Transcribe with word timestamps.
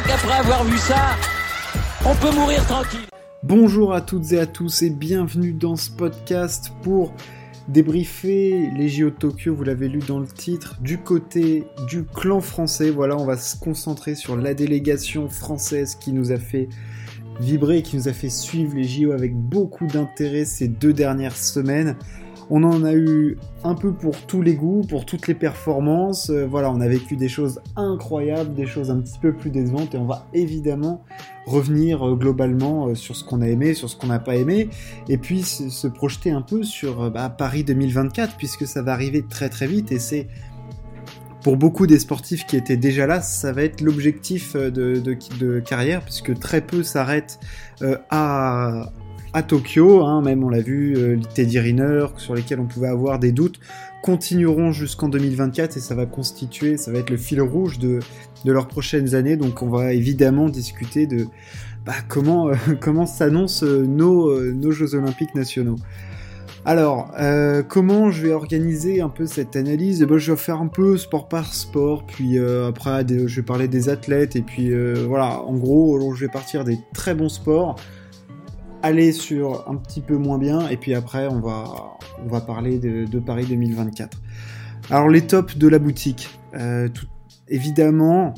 crois 0.00 0.16
qu'après 0.16 0.38
avoir 0.38 0.64
vu 0.64 0.78
ça, 0.78 1.16
on 2.06 2.14
peut 2.14 2.34
mourir 2.34 2.64
tranquille. 2.66 3.00
Bonjour 3.42 3.92
à 3.92 4.00
toutes 4.00 4.32
et 4.32 4.38
à 4.38 4.46
tous 4.46 4.82
et 4.82 4.90
bienvenue 4.90 5.52
dans 5.52 5.76
ce 5.76 5.90
podcast 5.90 6.72
pour 6.82 7.12
débriefer 7.68 8.70
les 8.76 8.88
JO 8.88 9.10
de 9.10 9.14
Tokyo, 9.14 9.54
vous 9.54 9.64
l'avez 9.64 9.88
lu 9.88 9.98
dans 9.98 10.18
le 10.18 10.26
titre, 10.26 10.76
du 10.80 10.98
côté 10.98 11.64
du 11.88 12.04
clan 12.04 12.40
français. 12.40 12.90
Voilà, 12.90 13.16
on 13.16 13.24
va 13.24 13.36
se 13.36 13.58
concentrer 13.58 14.14
sur 14.14 14.36
la 14.36 14.54
délégation 14.54 15.28
française 15.28 15.94
qui 15.94 16.12
nous 16.12 16.32
a 16.32 16.38
fait 16.38 16.68
vibrer, 17.40 17.82
qui 17.82 17.96
nous 17.96 18.08
a 18.08 18.12
fait 18.12 18.30
suivre 18.30 18.74
les 18.76 18.84
JO 18.84 19.12
avec 19.12 19.34
beaucoup 19.34 19.86
d'intérêt 19.86 20.44
ces 20.44 20.68
deux 20.68 20.92
dernières 20.92 21.36
semaines. 21.36 21.96
On 22.52 22.64
en 22.64 22.82
a 22.82 22.94
eu 22.94 23.38
un 23.62 23.76
peu 23.76 23.92
pour 23.92 24.26
tous 24.26 24.42
les 24.42 24.54
goûts, 24.54 24.82
pour 24.88 25.06
toutes 25.06 25.28
les 25.28 25.34
performances. 25.34 26.30
Euh, 26.30 26.46
voilà, 26.46 26.72
on 26.72 26.80
a 26.80 26.88
vécu 26.88 27.14
des 27.16 27.28
choses 27.28 27.60
incroyables, 27.76 28.54
des 28.54 28.66
choses 28.66 28.90
un 28.90 29.00
petit 29.00 29.20
peu 29.20 29.32
plus 29.32 29.50
décevantes, 29.50 29.94
et 29.94 29.98
on 29.98 30.04
va 30.04 30.26
évidemment 30.34 31.04
revenir 31.46 32.04
euh, 32.06 32.16
globalement 32.16 32.88
euh, 32.88 32.96
sur 32.96 33.14
ce 33.14 33.22
qu'on 33.22 33.40
a 33.40 33.48
aimé, 33.48 33.74
sur 33.74 33.88
ce 33.88 33.96
qu'on 33.96 34.08
n'a 34.08 34.18
pas 34.18 34.34
aimé, 34.34 34.68
et 35.08 35.16
puis 35.16 35.42
se, 35.42 35.86
projeter 35.86 36.32
un 36.32 36.42
peu 36.42 36.64
sur 36.64 37.08
bah, 37.12 37.30
Paris 37.30 37.62
2024, 37.62 38.36
puisque 38.36 38.66
ça 38.66 38.82
va 38.82 38.94
arriver 38.94 39.24
très 39.28 39.48
très 39.48 39.68
vite, 39.68 39.92
et 39.92 40.00
c'est 40.00 40.26
pour 41.44 41.56
beaucoup 41.56 41.86
des 41.86 42.00
sportifs 42.00 42.46
qui 42.46 42.56
étaient 42.56 42.76
déjà 42.76 43.06
là, 43.06 43.22
ça 43.22 43.52
va 43.52 43.62
être 43.62 43.80
l'objectif 43.80 44.56
de, 44.56 45.00
de, 45.00 45.60
carrière, 45.60 46.02
puisque 46.02 46.38
très 46.38 46.60
peu 46.60 46.82
s'arrêtent 46.82 47.38
à, 48.10 48.92
à 49.32 49.42
Tokyo, 49.42 50.02
hein, 50.04 50.22
même 50.22 50.42
on 50.42 50.48
l'a 50.48 50.60
vu, 50.60 50.96
euh, 50.96 51.18
Teddy 51.34 51.58
Riner, 51.58 52.06
sur 52.16 52.34
lesquels 52.34 52.60
on 52.60 52.66
pouvait 52.66 52.88
avoir 52.88 53.18
des 53.18 53.32
doutes, 53.32 53.60
continueront 54.02 54.72
jusqu'en 54.72 55.08
2024 55.08 55.76
et 55.76 55.80
ça 55.80 55.94
va 55.94 56.06
constituer, 56.06 56.76
ça 56.76 56.90
va 56.90 56.98
être 56.98 57.10
le 57.10 57.16
fil 57.16 57.40
rouge 57.40 57.78
de, 57.78 58.00
leurs 58.44 58.66
prochaines 58.66 59.14
années. 59.14 59.36
Donc 59.36 59.62
on 59.62 59.68
va 59.68 59.92
évidemment 59.92 60.48
discuter 60.48 61.06
de 61.06 61.26
bah, 61.84 61.94
comment, 62.08 62.48
euh, 62.48 62.54
comment 62.80 63.06
s'annoncent 63.06 63.64
euh, 63.64 63.86
nos, 63.86 64.40
nos 64.52 64.72
Jeux 64.72 64.94
Olympiques 64.94 65.34
nationaux. 65.34 65.76
Alors, 66.66 67.14
comment 67.68 68.10
je 68.10 68.20
vais 68.22 68.32
organiser 68.34 69.00
un 69.00 69.08
peu 69.08 69.24
cette 69.24 69.56
analyse? 69.56 70.02
Eh 70.02 70.06
ben, 70.06 70.18
Je 70.18 70.32
vais 70.32 70.36
faire 70.36 70.60
un 70.60 70.66
peu 70.66 70.98
sport 70.98 71.26
par 71.26 71.54
sport, 71.54 72.04
puis 72.04 72.38
après 72.38 73.02
je 73.08 73.34
vais 73.34 73.42
parler 73.42 73.66
des 73.66 73.88
athlètes, 73.88 74.36
et 74.36 74.42
puis 74.42 74.70
voilà, 75.06 75.40
en 75.40 75.54
gros, 75.54 76.14
je 76.14 76.20
vais 76.20 76.30
partir 76.30 76.64
des 76.64 76.78
très 76.92 77.14
bons 77.14 77.30
sports 77.30 77.76
aller 78.82 79.12
sur 79.12 79.68
un 79.68 79.76
petit 79.76 80.00
peu 80.00 80.16
moins 80.16 80.38
bien, 80.38 80.68
et 80.68 80.76
puis 80.76 80.94
après, 80.94 81.26
on 81.28 81.40
va, 81.40 81.64
on 82.24 82.28
va 82.28 82.40
parler 82.40 82.78
de, 82.78 83.18
Paris 83.18 83.46
2024. 83.46 84.18
Alors, 84.90 85.08
les 85.08 85.22
tops 85.22 85.56
de 85.56 85.68
la 85.68 85.78
boutique. 85.78 86.30
Euh, 86.54 86.88
évidemment, 87.48 88.34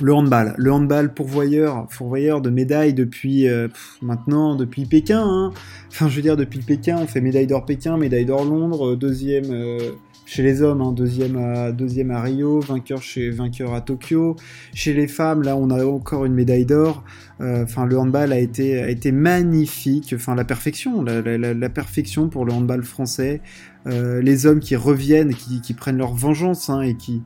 le 0.00 0.14
handball. 0.14 0.54
Le 0.56 0.72
handball 0.72 1.14
pourvoyeur, 1.14 1.86
pourvoyeur 1.88 2.40
de 2.40 2.50
médailles 2.50 2.94
depuis 2.94 3.48
euh, 3.48 3.68
maintenant, 4.02 4.54
depuis 4.56 4.86
Pékin. 4.86 5.22
Hein. 5.24 5.52
Enfin, 5.88 6.08
je 6.08 6.16
veux 6.16 6.22
dire, 6.22 6.36
depuis 6.36 6.60
Pékin, 6.60 6.98
on 7.00 7.06
fait 7.06 7.20
médaille 7.20 7.46
d'or 7.46 7.64
Pékin, 7.64 7.96
médaille 7.96 8.26
d'or 8.26 8.44
Londres, 8.44 8.94
deuxième 8.96 9.50
euh, 9.50 9.92
chez 10.26 10.42
les 10.42 10.62
hommes, 10.62 10.80
hein, 10.80 10.92
deuxième, 10.92 11.36
à, 11.36 12.16
à 12.16 12.22
Rio, 12.22 12.60
vainqueur 12.60 13.02
chez 13.02 13.30
vainqueur 13.30 13.74
à 13.74 13.80
Tokyo. 13.80 14.36
Chez 14.72 14.94
les 14.94 15.06
femmes, 15.06 15.42
là, 15.42 15.56
on 15.56 15.70
a 15.70 15.84
encore 15.84 16.24
une 16.24 16.34
médaille 16.34 16.64
d'or. 16.64 17.04
Euh, 17.40 17.64
enfin, 17.64 17.84
le 17.84 17.98
handball 17.98 18.32
a 18.32 18.38
été, 18.38 19.12
magnifique. 19.12 20.14
Enfin, 20.16 20.34
la 20.34 20.44
perfection, 20.44 21.02
la, 21.02 21.68
perfection 21.68 22.28
pour 22.28 22.46
le 22.46 22.52
handball 22.52 22.84
français. 22.84 23.42
Euh, 23.86 24.22
les 24.22 24.46
hommes 24.46 24.60
qui 24.60 24.76
reviennent, 24.76 25.34
qui, 25.34 25.74
prennent 25.74 25.98
leur 25.98 26.14
vengeance 26.14 26.70
hein, 26.70 26.80
et 26.80 26.94
qui 26.94 27.22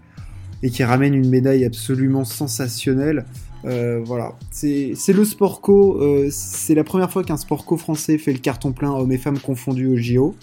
et 0.64 0.70
qui 0.70 0.82
ramènent 0.82 1.14
une 1.14 1.28
médaille 1.28 1.64
absolument 1.64 2.24
sensationnelle. 2.24 3.26
Euh, 3.64 4.00
voilà, 4.04 4.32
c'est 4.50 5.12
le 5.12 5.24
sport 5.24 5.60
co. 5.60 6.00
c'est 6.30 6.74
la 6.74 6.82
première 6.82 7.12
fois 7.12 7.22
qu'un 7.22 7.36
sport 7.36 7.64
co 7.64 7.76
français 7.76 8.18
fait 8.18 8.32
le 8.32 8.40
carton 8.40 8.72
plein 8.72 8.90
hommes 8.90 9.12
et 9.12 9.18
femmes 9.18 9.38
confondus 9.38 9.86
au 9.86 9.96
JO. 9.96 10.34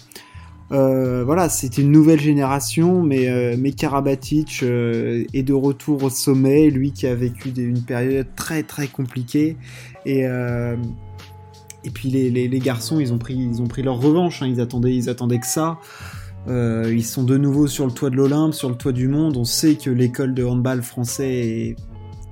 Euh, 0.72 1.22
voilà, 1.24 1.48
c'était 1.48 1.82
une 1.82 1.92
nouvelle 1.92 2.20
génération, 2.20 3.02
mais, 3.02 3.28
euh, 3.28 3.56
mais 3.58 3.72
Karabatic 3.72 4.60
euh, 4.62 5.24
est 5.32 5.42
de 5.42 5.52
retour 5.52 6.02
au 6.02 6.10
sommet, 6.10 6.70
lui 6.70 6.92
qui 6.92 7.06
a 7.06 7.14
vécu 7.14 7.50
une 7.56 7.82
période 7.82 8.26
très 8.34 8.62
très 8.62 8.88
compliquée. 8.88 9.56
Et, 10.04 10.22
et 10.22 11.90
puis 11.90 12.10
les, 12.10 12.30
les, 12.30 12.58
garçons, 12.58 13.00
ils 13.00 13.12
ont 13.12 13.18
pris, 13.18 13.34
ils 13.34 13.60
ont 13.60 13.66
pris 13.66 13.82
leur 13.82 14.00
revanche, 14.00 14.42
hein. 14.42 14.46
ils, 14.46 14.60
attendaient, 14.60 14.94
ils 14.94 15.08
attendaient 15.08 15.40
que 15.40 15.46
ça. 15.46 15.78
ils 16.48 17.04
sont 17.04 17.24
de 17.24 17.36
nouveau 17.36 17.66
sur 17.66 17.86
le 17.86 17.92
toit 17.92 18.10
de 18.10 18.16
l'Olympe, 18.16 18.54
sur 18.54 18.68
le 18.68 18.76
toit 18.76 18.92
du 18.92 19.08
monde. 19.08 19.36
On 19.36 19.44
sait 19.44 19.74
que 19.74 19.90
l'école 19.90 20.34
de 20.34 20.44
handball 20.44 20.82
français 20.82 21.28
est 21.28 21.76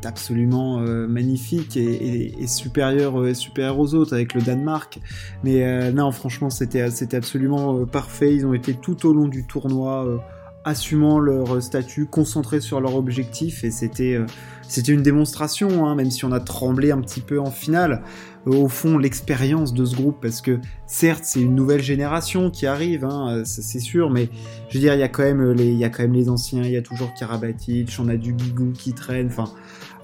absolument 0.06 0.81
euh, 0.81 1.06
magnifique 1.06 1.76
et, 1.76 2.47
supérieur, 2.47 3.20
euh, 3.20 3.34
supérieur 3.34 3.78
aux 3.78 3.94
autres 3.94 4.15
avec 4.15 4.34
le 4.34 4.41
Danemark. 4.41 5.00
Mais 5.42 5.65
euh, 5.65 5.92
non, 5.92 6.10
franchement, 6.12 6.50
c'était, 6.50 6.91
c'était 6.91 7.16
absolument 7.16 7.87
parfait. 7.87 8.34
Ils 8.34 8.47
ont 8.47 8.54
été 8.54 8.75
tout 8.75 9.06
au 9.06 9.12
long 9.12 9.28
du 9.28 9.47
tournoi 9.47 10.22
assumant 10.64 11.19
leur 11.19 11.62
statut, 11.62 12.06
concentrés 12.06 12.60
sur 12.60 12.81
leur 12.81 12.97
objectif, 12.97 13.64
et 13.64 13.70
c'était 13.70 14.19
c'était 14.66 14.93
une 14.93 15.03
démonstration, 15.03 15.87
hein, 15.87 15.94
même 15.94 16.10
si 16.10 16.25
on 16.25 16.32
a 16.32 16.41
tremblé 16.41 16.91
un 16.91 17.03
petit 17.03 17.20
peu 17.20 17.38
en 17.38 17.50
finale. 17.50 18.03
au 18.47 18.69
fond, 18.69 18.97
l'expérience 18.97 19.75
de 19.75 19.84
ce 19.84 19.94
groupe, 19.94 20.16
parce 20.22 20.41
que 20.41 20.59
certes, 20.87 21.25
c'est 21.25 21.41
une 21.41 21.54
nouvelle 21.54 21.82
génération 21.82 22.50
qui 22.50 22.66
arrive, 22.66 23.04
hein, 23.04 23.43
c'est 23.44 23.78
sûr, 23.78 24.10
mais 24.10 24.28
je 24.69 24.75
veux 24.75 24.81
dire, 24.81 24.94
il 24.94 25.00
y 25.00 25.03
a 25.03 25.09
quand 25.09 25.22
même 25.22 25.53
les, 25.53 25.66
il 25.66 25.78
y 25.78 25.84
a 25.84 25.91
quand 25.91 26.03
même 26.03 26.14
les 26.14 26.28
anciens, 26.28 26.62
il 26.62 26.72
y 26.72 26.76
a 26.76 26.82
toujours 26.82 27.12
Karabatic, 27.14 27.94
on 27.98 28.09
a 28.09 28.16
du 28.16 28.32
Bigou 28.32 28.72
qui 28.72 28.93
traîne, 28.93 29.26
enfin, 29.26 29.50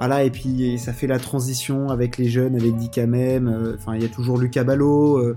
voilà, 0.00 0.24
et 0.24 0.30
puis 0.30 0.78
ça 0.78 0.94
fait 0.94 1.06
la 1.06 1.18
transition 1.18 1.90
avec 1.90 2.16
les 2.16 2.30
jeunes, 2.30 2.56
avec 2.56 2.74
Dicamem, 2.74 3.46
euh, 3.46 3.76
enfin 3.78 3.96
il 3.96 4.02
y 4.02 4.06
a 4.06 4.08
toujours 4.08 4.38
Lucas 4.38 4.64
Ballot. 4.64 5.18
Euh, 5.18 5.36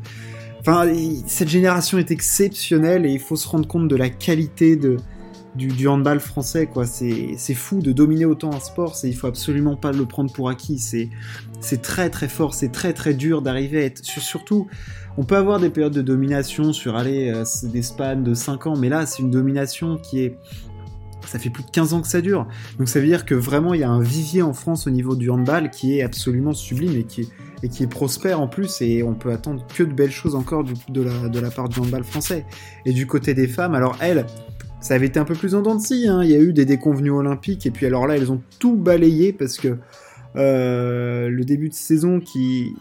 enfin, 0.61 0.89
cette 1.27 1.49
génération 1.49 1.97
est 1.97 2.11
exceptionnelle 2.11 3.05
et 3.05 3.09
il 3.09 3.19
faut 3.19 3.35
se 3.35 3.45
rendre 3.45 3.67
compte 3.67 3.89
de 3.89 3.95
la 3.97 4.09
qualité 4.09 4.79
du, 5.53 5.87
handball 5.89 6.21
français, 6.21 6.67
quoi. 6.67 6.85
C'est 6.85 7.53
fou 7.53 7.81
de 7.81 7.91
dominer 7.91 8.23
autant 8.23 8.53
un 8.53 8.61
sport, 8.61 8.95
il 9.03 9.13
faut 9.17 9.27
absolument 9.27 9.75
pas 9.75 9.91
le 9.91 10.05
prendre 10.05 10.31
pour 10.31 10.47
acquis. 10.47 10.79
C'est 10.79 11.81
très 11.81 12.09
très 12.09 12.29
fort, 12.29 12.53
c'est 12.53 12.71
très 12.71 12.93
très 12.93 13.13
dur 13.13 13.41
d'arriver 13.41 13.81
à 13.81 13.85
être. 13.87 14.01
Surtout, 14.01 14.69
on 15.17 15.25
peut 15.25 15.35
avoir 15.35 15.59
des 15.59 15.71
périodes 15.71 15.91
de 15.91 16.01
domination 16.01 16.71
sur 16.71 16.95
euh, 16.97 17.43
des 17.63 17.81
spans 17.81 18.15
de 18.15 18.33
5 18.33 18.67
ans, 18.67 18.77
mais 18.77 18.87
là 18.87 19.05
c'est 19.05 19.21
une 19.21 19.29
domination 19.29 19.97
qui 19.97 20.21
est 20.21 20.37
ça 21.27 21.39
fait 21.39 21.49
plus 21.49 21.63
de 21.63 21.69
15 21.69 21.93
ans 21.93 22.01
que 22.01 22.07
ça 22.07 22.21
dure. 22.21 22.47
Donc 22.77 22.87
ça 22.87 22.99
veut 22.99 23.05
dire 23.05 23.25
que 23.25 23.35
vraiment 23.35 23.73
il 23.73 23.81
y 23.81 23.83
a 23.83 23.89
un 23.89 24.01
vivier 24.01 24.41
en 24.41 24.53
France 24.53 24.87
au 24.87 24.89
niveau 24.89 25.15
du 25.15 25.29
handball 25.29 25.69
qui 25.69 25.97
est 25.97 26.03
absolument 26.03 26.53
sublime 26.53 26.95
et 26.95 27.03
qui 27.03 27.21
est, 27.21 27.27
et 27.63 27.69
qui 27.69 27.83
est 27.83 27.87
prospère 27.87 28.39
en 28.39 28.47
plus 28.47 28.81
et 28.81 29.03
on 29.03 29.13
peut 29.13 29.31
attendre 29.31 29.65
que 29.73 29.83
de 29.83 29.93
belles 29.93 30.11
choses 30.11 30.35
encore 30.35 30.63
de, 30.63 31.01
la, 31.01 31.29
de 31.29 31.39
la 31.39 31.49
part 31.49 31.69
du 31.69 31.79
handball 31.79 32.03
français. 32.03 32.45
Et 32.85 32.93
du 32.93 33.07
côté 33.07 33.33
des 33.33 33.47
femmes, 33.47 33.75
alors 33.75 33.97
elles, 33.99 34.25
ça 34.79 34.95
avait 34.95 35.07
été 35.07 35.19
un 35.19 35.25
peu 35.25 35.35
plus 35.35 35.55
en 35.55 35.61
dents 35.61 35.75
de 35.75 35.81
scie, 35.81 36.07
hein. 36.07 36.23
il 36.23 36.29
y 36.29 36.35
a 36.35 36.39
eu 36.39 36.53
des 36.53 36.65
déconvenus 36.65 37.13
olympiques 37.13 37.65
et 37.65 37.71
puis 37.71 37.85
alors 37.85 38.05
là 38.05 38.17
elles 38.17 38.31
ont 38.31 38.41
tout 38.59 38.75
balayé 38.75 39.31
parce 39.31 39.57
que 39.57 39.77
euh, 40.35 41.29
le 41.29 41.43
début 41.43 41.69
de 41.69 41.75
saison 41.75 42.19
qui... 42.19 42.75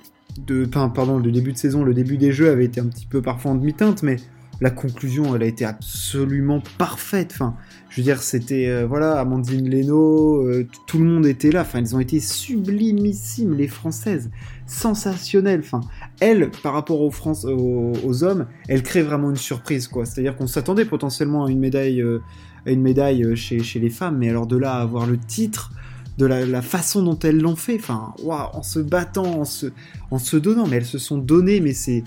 De, 0.47 0.65
pardon, 0.65 1.19
le 1.19 1.31
début 1.31 1.53
de 1.53 1.59
saison, 1.59 1.85
le 1.85 1.93
début 1.93 2.17
des 2.17 2.33
jeux 2.33 2.49
avait 2.49 2.65
été 2.65 2.81
un 2.81 2.87
petit 2.87 3.05
peu 3.05 3.21
parfois 3.21 3.51
en 3.51 3.55
demi-teinte, 3.55 4.03
mais 4.03 4.17
la 4.63 4.71
conclusion, 4.71 5.35
elle 5.35 5.43
a 5.43 5.47
été 5.47 5.65
absolument 5.65 6.63
parfaite. 6.79 7.33
Enfin, 7.35 7.57
je 7.91 7.97
veux 7.97 8.05
dire, 8.05 8.23
c'était 8.23 8.69
euh, 8.69 8.87
voilà, 8.87 9.19
Amandine 9.19 9.69
Leno, 9.69 10.37
euh, 10.47 10.69
tout 10.87 10.99
le 10.99 11.05
monde 11.05 11.27
était 11.27 11.51
là. 11.51 11.63
Enfin, 11.63 11.81
elles 11.81 11.97
ont 11.97 12.01
été 12.01 12.21
sublimissimes, 12.21 13.55
les 13.55 13.67
Françaises, 13.67 14.31
sensationnelles. 14.67 15.63
Enfin, 15.65 15.81
elles, 16.21 16.53
par 16.63 16.75
rapport 16.75 17.01
aux, 17.01 17.11
France, 17.11 17.45
aux, 17.45 18.23
hommes, 18.23 18.47
elles 18.69 18.85
créent 18.85 19.03
vraiment 19.03 19.31
une 19.31 19.37
surprise, 19.37 19.89
quoi. 19.89 20.07
C'est-à-dire 20.07 20.37
qu'on 20.37 20.47
s'attendait 20.47 20.85
potentiellement 20.85 21.47
à 21.47 21.51
une 21.51 21.59
médaille, 21.59 22.01
euh, 22.01 22.21
à 22.65 22.71
une 22.71 22.83
médaille 22.83 23.35
chez, 23.35 23.59
les 23.59 23.91
femmes, 23.91 24.19
mais 24.19 24.31
alors 24.31 24.47
de 24.47 24.57
là 24.57 24.75
à 24.75 24.83
avoir 24.83 25.07
le 25.07 25.19
titre 25.19 25.73
de 26.19 26.27
la, 26.27 26.63
façon 26.63 27.03
dont 27.03 27.19
elles 27.19 27.41
l'ont 27.41 27.57
fait, 27.57 27.79
enfin, 27.81 28.15
en 28.29 28.63
se 28.63 28.79
battant, 28.79 29.41
en 29.41 29.45
se, 29.45 29.67
en 30.13 30.21
se 30.21 30.37
donnant, 30.37 30.69
mais 30.69 30.77
elles 30.77 30.85
se 30.85 30.99
sont 30.99 31.19
données, 31.19 31.59
mais 31.59 31.73
c'est, 31.73 32.05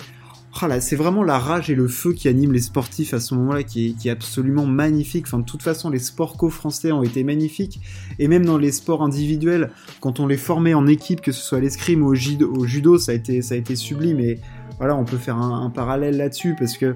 Oh 0.62 0.68
c'est 0.80 0.96
vraiment 0.96 1.24
la 1.24 1.38
rage 1.38 1.70
et 1.70 1.76
le 1.76 1.88
feu 1.88 2.14
qui 2.14 2.30
anime 2.30 2.54
les 2.54 2.62
sportifs 2.62 3.14
à 3.14 3.20
ce 3.20 3.36
moment-là, 3.36 3.64
qui 3.64 3.94
est, 4.06 4.10
absolument 4.10 4.66
magnifique. 4.66 5.26
Enfin, 5.28 5.40
de 5.40 5.44
toute 5.44 5.62
façon, 5.62 5.90
les 5.90 6.00
sports 6.00 6.38
co-français 6.38 6.94
ont 6.94 7.04
été 7.04 7.26
magnifiques. 7.26 7.82
Et 8.20 8.30
même 8.30 8.46
dans 8.46 8.58
les 8.58 8.72
sports 8.72 9.04
individuels, 9.04 9.72
quand 10.00 10.22
on 10.22 10.28
les 10.28 10.38
formait 10.38 10.74
en 10.74 10.88
équipe, 10.88 11.20
que 11.20 11.34
ce 11.34 11.42
soit 11.42 11.60
l'escrime 11.60 12.04
ou 12.04 12.08
au 12.08 12.66
judo, 12.66 12.98
ça 12.98 13.12
a 13.12 13.16
été, 13.16 13.42
ça 13.42 13.56
a 13.56 13.58
été 13.58 13.76
sublime. 13.76 14.22
Et 14.22 14.40
voilà, 14.78 14.96
on 14.96 15.04
peut 15.04 15.18
faire 15.18 15.38
un, 15.38 15.70
parallèle 15.70 16.16
là-dessus 16.16 16.56
parce 16.58 16.78
que 16.78 16.96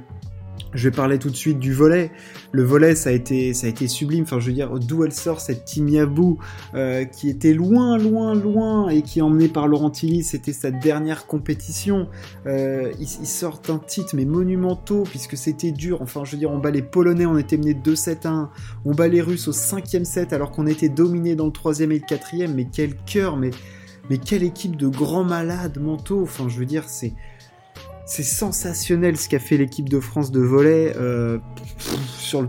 je 0.74 0.88
vais 0.90 0.96
parler 0.96 1.20
tout 1.20 1.30
de 1.30 1.36
suite 1.36 1.60
du 1.60 1.74
volet. 1.74 2.12
Le 2.52 2.64
volet, 2.64 2.96
ça 2.96 3.10
a 3.10 3.14
été, 3.14 3.54
ça 3.54 3.68
a 3.68 3.70
été 3.70 3.88
sublime. 3.88 4.24
Enfin, 4.24 4.40
je 4.40 4.48
veux 4.48 4.54
dire, 4.54 4.80
d'où 4.80 5.04
elle 5.04 5.14
sort 5.14 5.42
cette 5.42 5.66
Timiabou 5.66 6.40
euh, 6.76 7.06
qui 7.06 7.30
était 7.30 7.54
loin, 7.54 7.98
loin, 7.98 8.36
loin 8.36 8.90
et 8.90 9.02
qui 9.02 9.20
est 9.20 9.22
emmenée 9.22 9.48
par 9.48 9.68
Laurent 9.68 9.90
Tilly. 9.90 10.24
C'était 10.24 10.54
sa 10.54 10.72
dernière 10.72 11.26
compétition. 11.26 12.08
Euh, 12.46 12.92
ils, 13.00 13.08
sortent 13.08 13.70
un 13.70 13.80
titre 13.80 14.16
mais 14.16 14.26
monumentaux 14.26 15.04
puisque 15.04 15.38
c'était 15.38 15.72
dur. 15.72 16.02
Enfin, 16.02 16.24
je 16.24 16.32
veux 16.34 16.38
dire, 16.38 16.52
on 16.52 16.60
bat 16.60 16.72
les 16.72 16.82
Polonais, 16.82 17.26
on 17.26 17.38
était 17.38 17.58
mené 17.58 17.74
2-7 17.74 18.28
1. 18.28 18.50
On 18.86 18.94
bat 18.94 19.08
les 19.08 19.22
Russes 19.22 19.48
au 19.48 19.54
cinquième 19.54 20.06
set 20.06 20.34
alors 20.34 20.52
qu'on 20.52 20.68
était 20.68 20.90
dominé 20.90 21.36
dans 21.36 21.46
le 21.46 21.52
troisième 21.52 21.92
et 21.92 22.00
le 22.00 22.06
quatrième. 22.06 22.54
Mais 22.54 22.68
quel 22.72 22.96
cœur, 22.96 23.38
mais 23.38 23.52
mais 24.10 24.18
quelle 24.18 24.44
équipe 24.44 24.76
de 24.76 24.88
grands 24.88 25.24
malades 25.24 25.80
mentaux. 25.80 26.24
Enfin, 26.24 26.50
je 26.50 26.58
veux 26.58 26.66
dire, 26.66 26.86
c'est 26.88 27.14
c'est 28.10 28.24
sensationnel 28.24 29.18
ce 29.18 29.30
qu'a 29.30 29.38
fait 29.38 29.56
l'équipe 29.56 29.88
de 29.88 30.00
France 30.00 30.32
de 30.32 30.40
volet. 30.40 30.94
Euh, 30.98 31.38
sur 32.18 32.42
le, 32.42 32.48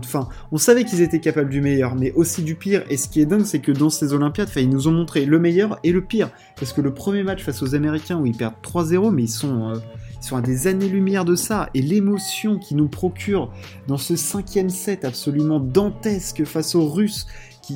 on 0.51 0.57
savait 0.57 0.85
qu'ils 0.85 1.01
étaient 1.01 1.19
capables 1.19 1.51
du 1.51 1.61
meilleur, 1.61 1.95
mais 1.95 2.11
aussi 2.13 2.41
du 2.41 2.55
pire. 2.55 2.83
Et 2.89 2.97
ce 2.97 3.07
qui 3.07 3.21
est 3.21 3.27
dingue, 3.27 3.45
c'est 3.45 3.59
que 3.59 3.71
dans 3.71 3.91
ces 3.91 4.11
Olympiades, 4.13 4.49
ils 4.55 4.67
nous 4.67 4.87
ont 4.87 4.91
montré 4.91 5.23
le 5.23 5.37
meilleur 5.37 5.77
et 5.83 5.91
le 5.91 6.01
pire. 6.01 6.31
Parce 6.55 6.73
que 6.73 6.81
le 6.81 6.91
premier 6.91 7.21
match 7.21 7.43
face 7.43 7.61
aux 7.61 7.75
Américains 7.75 8.17
où 8.19 8.25
ils 8.25 8.35
perdent 8.35 8.55
3-0, 8.63 9.11
mais 9.11 9.25
ils 9.25 9.29
sont, 9.29 9.69
euh, 9.69 9.75
ils 10.19 10.25
sont 10.25 10.35
à 10.35 10.41
des 10.41 10.65
années-lumière 10.65 11.25
de 11.25 11.35
ça. 11.35 11.69
Et 11.75 11.83
l'émotion 11.83 12.57
qu'ils 12.57 12.77
nous 12.77 12.89
procurent 12.89 13.53
dans 13.87 13.97
ce 13.97 14.15
cinquième 14.15 14.71
set 14.71 15.05
absolument 15.05 15.59
dantesque 15.59 16.43
face 16.43 16.73
aux 16.73 16.89
Russes, 16.89 17.27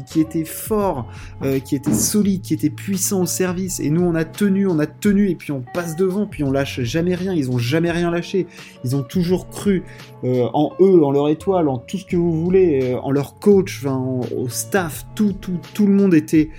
qui, 0.04 0.20
était 0.20 0.46
fort, 0.46 1.08
euh, 1.44 1.60
qui 1.60 1.76
était 1.76 1.94
solide, 1.94 2.42
qui 2.42 2.54
était 2.54 2.70
puissant 2.70 3.22
au 3.22 3.26
service. 3.26 3.80
Et 3.80 3.90
nous, 3.90 4.02
on 4.02 4.16
a 4.16 4.26
tenu, 4.26 4.68
on 4.68 4.80
a 4.80 4.86
tenu, 4.86 5.30
et 5.30 5.36
puis 5.36 5.52
on 5.52 5.64
passe 5.74 5.96
devant, 5.96 6.26
puis 6.26 6.44
on 6.44 6.52
lâche 6.52 6.82
jamais 6.82 7.16
rien. 7.16 7.34
Ils 7.34 7.52
ont 7.52 7.58
jamais 7.58 7.92
rien 7.92 8.12
lâché. 8.12 8.48
Ils 8.84 8.96
ont 8.96 9.04
toujours 9.04 9.50
cru 9.50 9.84
euh, 10.24 10.48
en 10.54 10.72
eux, 10.80 11.04
en 11.04 11.12
leur 11.12 11.30
étoile, 11.30 11.68
en 11.68 11.78
tout 11.78 11.98
ce 11.98 12.06
que 12.06 12.16
vous 12.16 12.44
voulez, 12.44 12.94
euh, 12.94 13.00
en 13.00 13.12
leur 13.12 13.40
coach, 13.40 13.86
au 13.86 14.50
staff. 14.50 15.06
Tout, 15.16 15.34
tout, 15.34 15.60
tout 15.74 15.86
le 15.86 15.94
monde 15.94 16.14
était, 16.14 16.50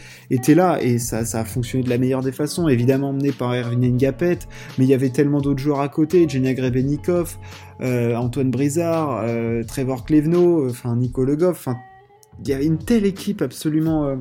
là, 0.55 0.79
et 0.81 0.99
ça, 0.99 1.19
a 1.19 1.44
fonctionné 1.44 1.85
de 1.85 1.91
la 1.91 1.99
meilleure 1.99 2.23
des 2.23 2.32
façons. 2.32 2.69
Évidemment 2.69 3.11
emmené 3.11 3.32
par 3.32 3.55
Erwin 3.55 3.97
Ngapet, 3.97 4.39
mais 4.79 4.85
il 4.85 4.89
y 4.89 4.94
avait 4.94 5.11
tellement 5.11 5.41
d'autres 5.41 5.61
joueurs 5.61 5.81
à 5.81 5.89
côté, 5.89 6.29
Jenny 6.29 6.55
Grebenikov, 6.55 7.39
Antoine 7.81 8.50
Brizard, 8.50 9.25
Trevor 9.67 10.05
Klevno, 10.05 10.69
enfin 10.69 10.97
Nico 10.97 11.25
Le 11.25 11.37
Goff, 11.37 11.69
il 12.41 12.49
y 12.49 12.53
avait 12.53 12.67
une 12.67 12.79
telle 12.79 13.06
équipe 13.06 13.43
absolument 13.43 14.06
euh, 14.06 14.17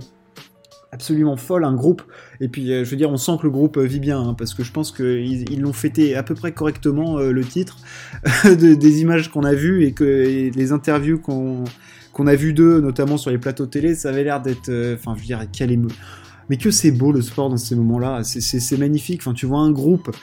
absolument 0.92 1.36
folle, 1.36 1.66
un 1.66 1.74
groupe. 1.74 2.02
Et 2.40 2.48
puis, 2.48 2.72
euh, 2.72 2.86
je 2.86 2.90
veux 2.90 2.98
dire, 2.98 3.12
on 3.12 3.18
sent 3.18 3.34
que 3.40 3.44
le 3.44 3.52
groupe 3.52 3.78
vit 3.78 4.00
bien, 4.00 4.20
hein, 4.20 4.34
parce 4.34 4.54
que 4.54 4.64
je 4.64 4.72
pense 4.72 4.92
qu'ils 4.92 5.62
l'ont 5.62 5.74
fêté 5.74 6.16
à 6.16 6.24
peu 6.24 6.36
près 6.36 6.54
correctement, 6.54 7.20
euh, 7.20 7.32
le 7.32 7.44
titre, 7.44 7.78
des 8.46 9.02
images 9.02 9.30
qu'on 9.30 9.44
a 9.44 9.54
vues 9.54 9.86
et 9.86 9.92
que 9.92 10.50
les 10.54 10.72
interviews 10.72 11.20
qu'on 11.20 11.64
qu'on 12.14 12.28
a 12.28 12.36
vues 12.36 12.54
d'eux, 12.54 12.80
notamment 12.80 13.18
sur 13.18 13.30
les 13.30 13.38
plateaux 13.38 13.66
télé, 13.66 13.94
ça 13.94 14.08
avait 14.08 14.24
l'air 14.24 14.42
d'être... 14.42 14.72
Enfin, 14.94 15.16
je 15.18 15.20
veux 15.20 15.26
dire, 15.26 15.42
quel 15.52 15.70
émeu. 15.70 15.90
Mais 16.50 16.56
que 16.56 16.72
c'est 16.72 16.92
beau 16.92 17.12
le 17.12 17.22
sport 17.22 17.50
dans 17.50 17.58
ces 17.58 17.76
moments-là, 17.76 18.24
c'est 18.24 18.78
magnifique. 18.78 19.20
Enfin, 19.22 19.34
tu 19.34 19.46
vois 19.46 19.60
un 19.60 19.72
groupe 19.72 20.16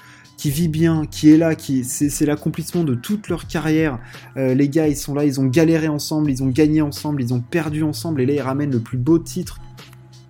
qui 0.43 0.51
vit 0.51 0.67
bien, 0.67 1.07
qui 1.09 1.31
est 1.31 1.37
là, 1.37 1.55
qui 1.55 1.85
c'est 1.85 2.27
l'accomplissement 2.27 2.83
de 2.83 2.97
toute 2.97 3.29
leur 3.29 3.47
carrière. 3.47 4.01
Euh, 4.37 4.55
les 4.55 4.69
gars, 4.69 4.89
ils 4.89 4.97
sont 4.97 5.15
là, 5.15 5.25
ils 5.25 5.41
ont 5.41 5.47
galéré 5.47 5.87
ensemble, 5.87 6.33
ils 6.33 6.43
ont 6.43 6.49
gagné 6.49 6.83
ensemble, 6.83 7.23
ils 7.23 7.33
ont 7.33 7.39
perdu 7.39 7.85
ensemble, 7.85 8.23
et 8.23 8.27
là 8.27 8.33
ils 8.33 8.41
ramènent 8.41 8.73
le 8.73 8.81
plus 8.81 8.99
beau 8.99 9.21
titre 9.21 9.61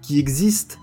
qui 0.03 0.19
existe. 0.19 0.79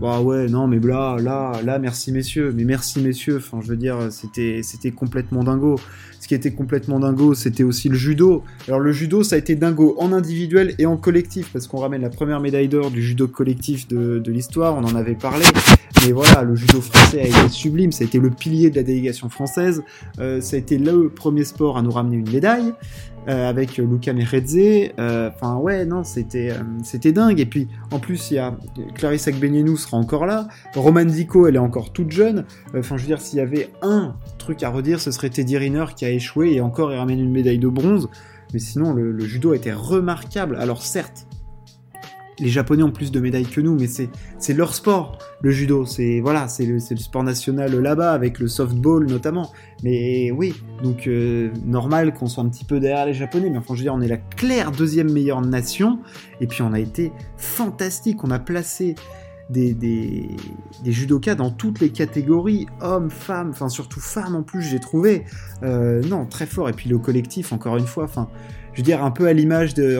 bah 0.00 0.20
ouais, 0.22 0.48
non, 0.48 0.66
mais 0.66 0.80
là, 0.80 1.18
là, 1.20 1.52
là, 1.62 1.78
merci 1.78 2.10
messieurs, 2.10 2.52
mais 2.52 2.64
merci 2.64 2.98
messieurs. 2.98 3.36
Enfin, 3.36 3.60
je 3.62 3.68
veux 3.68 3.76
dire, 3.76 4.10
c'était, 4.10 4.62
c'était 4.64 4.90
complètement 4.90 5.44
dingo. 5.44 5.76
Ce 6.24 6.28
qui 6.28 6.34
était 6.34 6.52
complètement 6.52 7.00
dingo, 7.00 7.34
c'était 7.34 7.64
aussi 7.64 7.90
le 7.90 7.96
judo. 7.96 8.44
Alors 8.66 8.80
le 8.80 8.92
judo, 8.92 9.22
ça 9.22 9.36
a 9.36 9.38
été 9.38 9.56
dingo 9.56 9.94
en 9.98 10.10
individuel 10.10 10.74
et 10.78 10.86
en 10.86 10.96
collectif, 10.96 11.50
parce 11.52 11.66
qu'on 11.66 11.76
ramène 11.76 12.00
la 12.00 12.08
première 12.08 12.40
médaille 12.40 12.66
d'or 12.66 12.90
du 12.90 13.02
judo 13.02 13.28
collectif 13.28 13.86
de, 13.88 14.22
l'histoire, 14.30 14.74
on 14.74 14.84
en 14.84 14.94
avait 14.94 15.16
parlé. 15.16 15.44
Mais 16.02 16.12
voilà, 16.12 16.42
le 16.42 16.56
judo 16.56 16.80
français 16.80 17.20
a 17.20 17.26
été 17.26 17.48
sublime, 17.50 17.92
ça 17.92 18.04
a 18.04 18.06
été 18.06 18.18
le 18.18 18.30
pilier 18.30 18.70
de 18.70 18.76
la 18.76 18.82
délégation 18.82 19.28
française, 19.28 19.82
euh, 20.18 20.40
ça 20.40 20.56
a 20.56 20.58
été 20.58 20.78
le 20.78 21.10
premier 21.10 21.44
sport 21.44 21.76
à 21.76 21.82
nous 21.82 21.90
ramener 21.90 22.16
une 22.16 22.30
médaille. 22.30 22.72
Euh, 23.26 23.48
avec 23.48 23.78
Luca 23.78 24.12
Meredze. 24.12 24.90
Euh, 24.98 25.30
enfin 25.34 25.56
ouais, 25.56 25.86
non, 25.86 26.04
c'était 26.04 26.52
c'était 26.82 27.12
dingue. 27.12 27.40
Et 27.40 27.46
puis 27.46 27.68
en 27.90 27.98
plus, 27.98 28.30
il 28.30 28.34
y 28.34 28.38
a 28.38 28.54
Clarisse 28.94 29.24
sera 29.24 29.96
encore 29.96 30.26
là. 30.26 30.48
Roman 30.74 31.06
Dico, 31.06 31.46
elle 31.46 31.56
est 31.56 31.58
encore 31.58 31.92
toute 31.92 32.10
jeune. 32.10 32.44
Enfin, 32.76 32.96
je 32.98 33.02
veux 33.02 33.08
dire, 33.08 33.20
s'il 33.20 33.38
y 33.38 33.42
avait 33.42 33.70
un 33.80 34.16
truc 34.36 34.62
à 34.62 34.68
redire, 34.68 35.00
ce 35.00 35.10
serait 35.10 35.30
Teddy 35.30 35.56
Riner 35.56 35.86
qui 35.96 36.04
a 36.04 36.10
échoué 36.10 36.52
et 36.52 36.60
encore 36.60 36.92
il 36.92 36.98
ramène 36.98 37.20
une 37.20 37.32
médaille 37.32 37.58
de 37.58 37.68
bronze. 37.68 38.08
Mais 38.52 38.58
sinon, 38.58 38.92
le, 38.92 39.10
le 39.10 39.24
judo 39.24 39.54
été 39.54 39.72
remarquable. 39.72 40.56
Alors 40.60 40.82
certes, 40.82 41.26
les 42.38 42.48
Japonais 42.48 42.82
ont 42.82 42.90
plus 42.90 43.12
de 43.12 43.20
médailles 43.20 43.46
que 43.46 43.60
nous, 43.60 43.74
mais 43.74 43.86
c'est 43.86 44.54
leur 44.54 44.74
sport, 44.74 45.18
le 45.40 45.50
judo. 45.50 45.86
C'est 45.86 46.20
voilà, 46.20 46.48
c'est 46.48 46.66
le, 46.66 46.78
sport 46.78 47.22
national 47.22 47.74
là-bas 47.74 48.12
avec 48.12 48.38
le 48.38 48.48
softball 48.48 49.06
notamment. 49.06 49.52
Mais 49.82 50.30
oui, 50.30 50.54
donc 50.82 51.06
euh, 51.06 51.50
normal 51.64 52.14
qu'on 52.14 52.26
soit 52.26 52.42
un 52.42 52.48
petit 52.48 52.64
peu 52.64 52.80
derrière 52.80 53.06
les 53.06 53.14
Japonais, 53.14 53.50
mais 53.50 53.58
enfin 53.58 53.74
je 53.74 53.80
veux 53.80 53.84
dire, 53.84 53.94
on 53.94 54.00
est 54.00 54.08
la 54.08 54.16
claire 54.16 54.72
deuxième 54.72 55.12
meilleure 55.12 55.42
nation, 55.42 55.98
et 56.40 56.46
puis 56.46 56.62
on 56.62 56.72
a 56.72 56.80
été 56.80 57.12
fantastique. 57.36 58.24
On 58.24 58.30
a 58.30 58.38
placé 58.38 58.94
des, 59.50 60.26
judokas 60.84 61.34
dans 61.34 61.50
toutes 61.50 61.80
les 61.80 61.90
catégories, 61.90 62.66
hommes, 62.80 63.10
femmes, 63.10 63.50
enfin 63.50 63.68
surtout 63.68 64.00
femmes 64.00 64.34
en 64.34 64.42
plus, 64.42 64.62
j'ai 64.62 64.80
trouvé. 64.80 65.24
Euh, 65.62 66.02
non, 66.02 66.26
très 66.26 66.46
fort. 66.46 66.68
Et 66.68 66.72
puis 66.72 66.88
le 66.88 66.98
collectif, 66.98 67.52
encore 67.52 67.76
une 67.76 67.86
fois, 67.86 68.04
enfin, 68.04 68.28
je 68.72 68.78
veux 68.78 68.84
dire, 68.84 69.04
un 69.04 69.10
peu 69.10 69.26
à 69.26 69.32
l'image 69.32 69.74
de. 69.74 69.98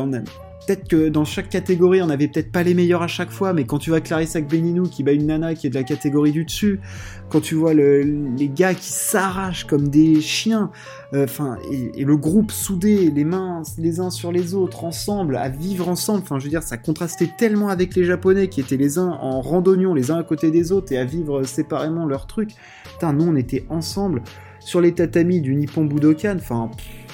Peut-être 0.66 0.88
que 0.88 1.08
dans 1.08 1.24
chaque 1.24 1.48
catégorie, 1.48 2.02
on 2.02 2.10
avait 2.10 2.28
peut-être 2.28 2.50
pas 2.50 2.62
les 2.62 2.74
meilleurs 2.74 3.02
à 3.02 3.06
chaque 3.06 3.30
fois, 3.30 3.52
mais 3.52 3.64
quand 3.64 3.78
tu 3.78 3.90
vois 3.90 4.00
Clarissa 4.00 4.40
Beninou 4.40 4.84
qui 4.84 5.02
bat 5.02 5.12
une 5.12 5.26
nana 5.26 5.54
qui 5.54 5.66
est 5.66 5.70
de 5.70 5.74
la 5.74 5.82
catégorie 5.82 6.32
du 6.32 6.44
dessus, 6.44 6.80
quand 7.28 7.40
tu 7.40 7.54
vois 7.54 7.74
les 7.74 8.50
gars 8.54 8.74
qui 8.74 8.90
s'arrachent 8.90 9.64
comme 9.64 9.88
des 9.88 10.20
chiens, 10.20 10.70
euh, 11.14 11.24
enfin, 11.24 11.58
et, 11.70 12.04
le 12.04 12.16
groupe 12.16 12.50
soudé, 12.50 13.10
les 13.10 13.24
mains 13.24 13.62
les 13.78 14.00
uns 14.00 14.10
sur 14.10 14.32
les 14.32 14.54
autres, 14.54 14.84
ensemble, 14.84 15.36
à 15.36 15.48
vivre 15.48 15.88
ensemble, 15.88 16.22
enfin, 16.22 16.38
je 16.38 16.44
veux 16.44 16.50
dire, 16.50 16.62
ça 16.62 16.76
contrastait 16.76 17.30
tellement 17.38 17.68
avec 17.68 17.94
les 17.94 18.04
Japonais 18.04 18.48
qui 18.48 18.60
étaient 18.60 18.76
les 18.76 18.98
uns 18.98 19.10
en 19.20 19.40
randonnion, 19.40 19.94
les 19.94 20.10
uns 20.10 20.18
à 20.18 20.22
côté 20.22 20.50
des 20.50 20.72
autres, 20.72 20.92
et 20.92 20.98
à 20.98 21.04
vivre 21.04 21.44
séparément 21.44 22.06
leur 22.06 22.26
truc. 22.26 22.50
Putain, 22.92 23.12
nous, 23.12 23.24
on 23.24 23.36
était 23.36 23.66
ensemble 23.68 24.22
sur 24.60 24.80
les 24.80 24.94
tatamis 24.94 25.40
du 25.40 25.54
Nippon 25.54 25.84
Budokan, 25.84 26.36
enfin 26.36 26.70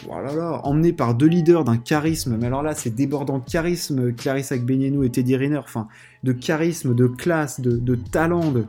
voilà, 0.07 0.35
là, 0.35 0.61
emmené 0.65 0.93
par 0.93 1.15
deux 1.15 1.27
leaders 1.27 1.65
d'un 1.65 1.77
charisme, 1.77 2.37
mais 2.39 2.47
alors 2.47 2.63
là, 2.63 2.75
c'est 2.75 2.95
débordant 2.95 3.39
de 3.39 3.45
charisme, 3.45 4.13
Clarisse 4.13 4.53
Agbenienou 4.53 5.05
et 5.05 5.11
Teddy 5.11 5.37
Riner, 5.37 5.59
enfin, 5.59 5.89
de 6.25 6.33
charisme, 6.33 6.95
de 6.95 7.07
classe, 7.07 7.61
de, 7.61 7.95
talent, 7.95 8.51
de... 8.51 8.65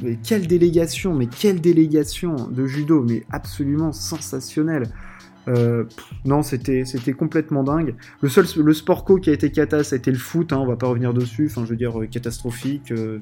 Mais 0.00 0.18
quelle 0.22 0.46
délégation, 0.46 1.14
mais 1.14 1.26
quelle 1.26 1.60
délégation 1.60 2.36
de 2.48 2.66
judo, 2.66 3.02
mais 3.02 3.24
absolument 3.30 3.92
sensationnelle. 3.92 4.88
Euh, 5.48 5.84
non, 6.24 6.42
c'était 6.42 6.84
c'était 6.84 7.14
complètement 7.14 7.64
dingue. 7.64 7.94
Le 8.20 8.28
seul 8.28 8.44
le 8.62 8.74
sport 8.74 9.04
co 9.04 9.16
qui 9.16 9.30
a 9.30 9.32
été 9.32 9.50
cata, 9.50 9.82
ça 9.82 9.96
a 9.96 9.98
été 9.98 10.10
le 10.10 10.18
foot. 10.18 10.52
Hein, 10.52 10.58
on 10.58 10.66
va 10.66 10.76
pas 10.76 10.88
revenir 10.88 11.14
dessus. 11.14 11.48
Enfin, 11.50 11.64
je 11.64 11.70
veux 11.70 11.76
dire 11.76 11.98
euh, 11.98 12.06
catastrophique. 12.06 12.92
Euh, 12.92 13.18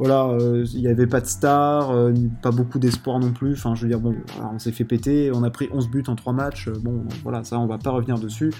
voilà, 0.00 0.28
euh, 0.30 0.64
il 0.72 0.80
n'y 0.80 0.88
avait 0.88 1.06
pas 1.06 1.20
de 1.20 1.26
stars, 1.26 1.90
euh, 1.90 2.14
pas 2.40 2.52
beaucoup 2.52 2.78
d'espoir 2.78 3.18
non 3.18 3.32
plus. 3.32 3.52
Enfin, 3.52 3.74
je 3.74 3.82
veux 3.82 3.88
dire, 3.88 4.00
bon, 4.00 4.14
on 4.50 4.58
s'est 4.58 4.72
fait 4.72 4.84
péter, 4.84 5.30
on 5.30 5.42
a 5.42 5.50
pris 5.50 5.68
11 5.70 5.90
buts 5.90 6.04
en 6.08 6.16
3 6.16 6.32
matchs. 6.32 6.68
Euh, 6.68 6.80
bon, 6.80 7.02
voilà, 7.22 7.44
ça, 7.44 7.58
on 7.58 7.66
va 7.66 7.76
pas 7.76 7.90
revenir 7.90 8.18
dessus. 8.18 8.50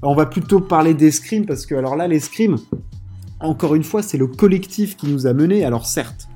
On 0.00 0.14
va 0.14 0.24
plutôt 0.24 0.60
parler 0.60 0.94
d'escrime, 0.94 1.44
parce 1.44 1.66
que, 1.66 1.74
alors 1.74 1.94
là, 1.94 2.08
l'escrime, 2.08 2.56
encore 3.38 3.74
une 3.74 3.84
fois, 3.84 4.00
c'est 4.00 4.16
le 4.16 4.28
collectif 4.28 4.96
qui 4.96 5.08
nous 5.08 5.26
a 5.26 5.34
menés. 5.34 5.62
Alors, 5.62 5.84
certes, 5.84 6.26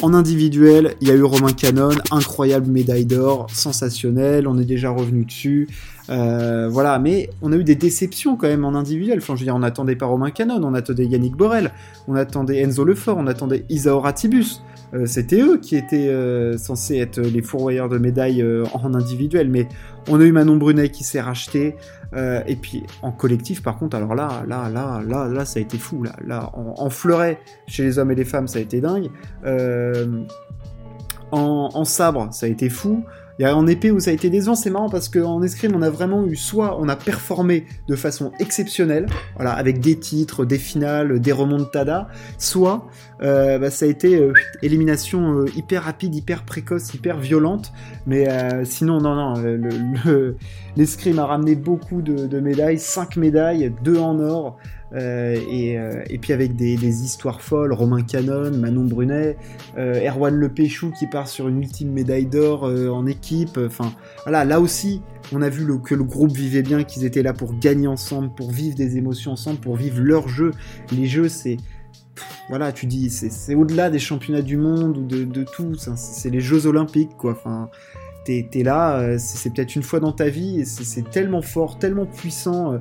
en 0.00 0.14
individuel, 0.14 0.94
il 1.02 1.08
y 1.08 1.10
a 1.10 1.14
eu 1.14 1.22
Romain 1.22 1.52
Canon, 1.52 1.90
incroyable 2.10 2.70
médaille 2.70 3.04
d'or, 3.04 3.46
sensationnel, 3.50 4.48
on 4.48 4.56
est 4.58 4.64
déjà 4.64 4.88
revenu 4.88 5.26
dessus. 5.26 5.68
Euh, 6.10 6.68
voilà, 6.68 6.98
mais 6.98 7.30
on 7.42 7.52
a 7.52 7.56
eu 7.56 7.64
des 7.64 7.74
déceptions 7.74 8.36
quand 8.36 8.48
même 8.48 8.64
en 8.64 8.74
individuel. 8.74 9.18
Enfin, 9.18 9.34
je 9.34 9.40
veux 9.40 9.46
dire, 9.46 9.56
on 9.56 9.60
n'attendait 9.60 9.96
pas 9.96 10.06
Romain 10.06 10.30
Canon, 10.30 10.60
on 10.62 10.74
attendait 10.74 11.06
Yannick 11.06 11.36
Borel, 11.36 11.72
on 12.08 12.14
attendait 12.14 12.60
Enzo 12.60 12.84
Lefort, 12.84 13.16
on 13.18 13.26
attendait 13.26 13.64
Isaora 13.68 14.12
Tibus. 14.12 14.62
Euh, 14.94 15.06
c'était 15.06 15.40
eux 15.40 15.58
qui 15.58 15.74
étaient 15.74 16.08
euh, 16.08 16.56
censés 16.58 16.98
être 16.98 17.20
les 17.20 17.42
fourvoyeurs 17.42 17.88
de 17.88 17.98
médailles 17.98 18.44
en 18.72 18.94
individuel, 18.94 19.50
mais 19.50 19.68
on 20.08 20.20
a 20.20 20.24
eu 20.24 20.32
Manon 20.32 20.56
Brunet 20.56 20.90
qui 20.90 21.04
s'est 21.04 21.20
racheté. 21.20 21.76
Euh, 22.14 22.42
et 22.46 22.56
puis 22.56 22.84
en 23.02 23.12
collectif, 23.12 23.62
par 23.62 23.78
contre, 23.78 23.96
alors 23.96 24.14
là, 24.14 24.44
là, 24.46 24.68
là, 24.68 25.02
là, 25.06 25.28
là, 25.28 25.44
ça 25.44 25.58
a 25.58 25.62
été 25.62 25.78
fou. 25.78 26.02
Là, 26.02 26.14
là, 26.24 26.50
en, 26.54 26.88
fleuret 26.90 27.40
chez 27.66 27.82
les 27.82 27.98
hommes 27.98 28.10
et 28.10 28.14
les 28.14 28.24
femmes, 28.24 28.48
ça 28.48 28.58
a 28.58 28.62
été 28.62 28.80
dingue. 28.80 29.10
Euh, 29.44 30.22
en, 31.32 31.84
sabre, 31.84 32.28
ça 32.32 32.46
a 32.46 32.48
été 32.48 32.68
fou. 32.68 33.04
Il 33.38 33.46
en 33.46 33.66
épée 33.66 33.90
où 33.90 34.00
ça 34.00 34.10
a 34.10 34.14
été 34.14 34.30
décevant, 34.30 34.54
c'est 34.54 34.70
marrant 34.70 34.88
parce 34.88 35.10
qu'en 35.10 35.42
escrime, 35.42 35.72
on 35.74 35.82
a 35.82 35.90
vraiment 35.90 36.26
eu 36.26 36.36
soit 36.36 36.78
on 36.80 36.88
a 36.88 36.96
performé 36.96 37.66
de 37.86 37.94
façon 37.94 38.32
exceptionnelle, 38.38 39.06
voilà, 39.34 39.52
avec 39.52 39.80
des 39.80 39.98
titres, 39.98 40.46
des 40.46 40.58
finales, 40.58 41.20
des 41.20 41.32
remontadas, 41.32 42.08
soit 42.38 42.86
euh, 43.22 43.58
bah, 43.58 43.70
ça 43.70 43.84
a 43.84 43.88
été 43.88 44.16
euh, 44.16 44.32
élimination 44.62 45.40
euh, 45.40 45.46
hyper 45.54 45.84
rapide, 45.84 46.14
hyper 46.14 46.44
précoce, 46.44 46.94
hyper 46.94 47.18
violente. 47.18 47.72
Mais 48.06 48.26
sinon, 48.64 49.00
non, 49.00 49.14
non, 49.14 49.34
l'escrime 50.76 51.18
a 51.18 51.26
ramené 51.26 51.56
beaucoup 51.56 52.02
de, 52.02 52.26
de 52.26 52.40
médailles, 52.40 52.78
5 52.78 53.16
médailles, 53.16 53.72
2 53.82 53.98
en 53.98 54.18
or. 54.20 54.58
Euh, 54.92 55.36
euh, 55.36 56.04
et, 56.08 56.18
puis 56.18 56.32
avec 56.32 56.54
des, 56.54 56.76
histoires 57.02 57.40
folles, 57.40 57.72
Romain 57.72 58.02
Canon, 58.02 58.50
Manon 58.52 58.84
Brunet, 58.84 59.36
euh, 59.76 60.08
Erwan 60.08 60.34
Le 60.34 60.48
Péchou 60.48 60.92
qui 60.96 61.06
part 61.06 61.28
sur 61.28 61.48
une 61.48 61.58
ultime 61.58 61.92
médaille 61.92 62.26
d'or 62.26 62.64
en 62.64 63.06
équipe. 63.06 63.58
Enfin, 63.58 63.92
voilà, 64.24 64.44
là 64.44 64.60
aussi, 64.60 65.02
on 65.32 65.42
a 65.42 65.48
vu 65.48 65.66
que 65.80 65.94
le 65.94 66.04
groupe 66.04 66.32
vivait 66.32 66.62
bien, 66.62 66.84
qu'ils 66.84 67.04
étaient 67.04 67.22
là 67.22 67.32
pour 67.32 67.58
gagner 67.58 67.88
ensemble, 67.88 68.30
pour 68.34 68.50
vivre 68.50 68.76
des 68.76 68.96
émotions 68.96 69.32
ensemble, 69.32 69.58
pour 69.58 69.76
vivre 69.76 70.00
leur 70.00 70.28
jeu. 70.28 70.52
Les 70.92 71.06
jeux, 71.06 71.28
c'est 71.28 71.56
voilà, 72.48 72.72
tu 72.72 72.86
dis, 72.86 73.10
c'est 73.10 73.54
au-delà 73.54 73.90
des 73.90 73.98
championnats 73.98 74.40
du 74.40 74.56
monde 74.56 74.96
ou 74.96 75.02
de, 75.04 75.44
tout, 75.44 75.74
c'est 75.74 76.30
les 76.30 76.40
Jeux 76.40 76.66
Olympiques, 76.66 77.14
quoi. 77.18 77.32
Enfin, 77.32 77.68
t'es 78.24 78.48
là, 78.62 79.18
c'est 79.18 79.52
peut-être 79.52 79.74
une 79.74 79.82
fois 79.82 80.00
dans 80.00 80.12
ta 80.12 80.28
vie, 80.28 80.60
et 80.60 80.64
c'est 80.64 81.10
tellement 81.10 81.42
fort, 81.42 81.78
tellement 81.78 82.06
puissant. 82.06 82.80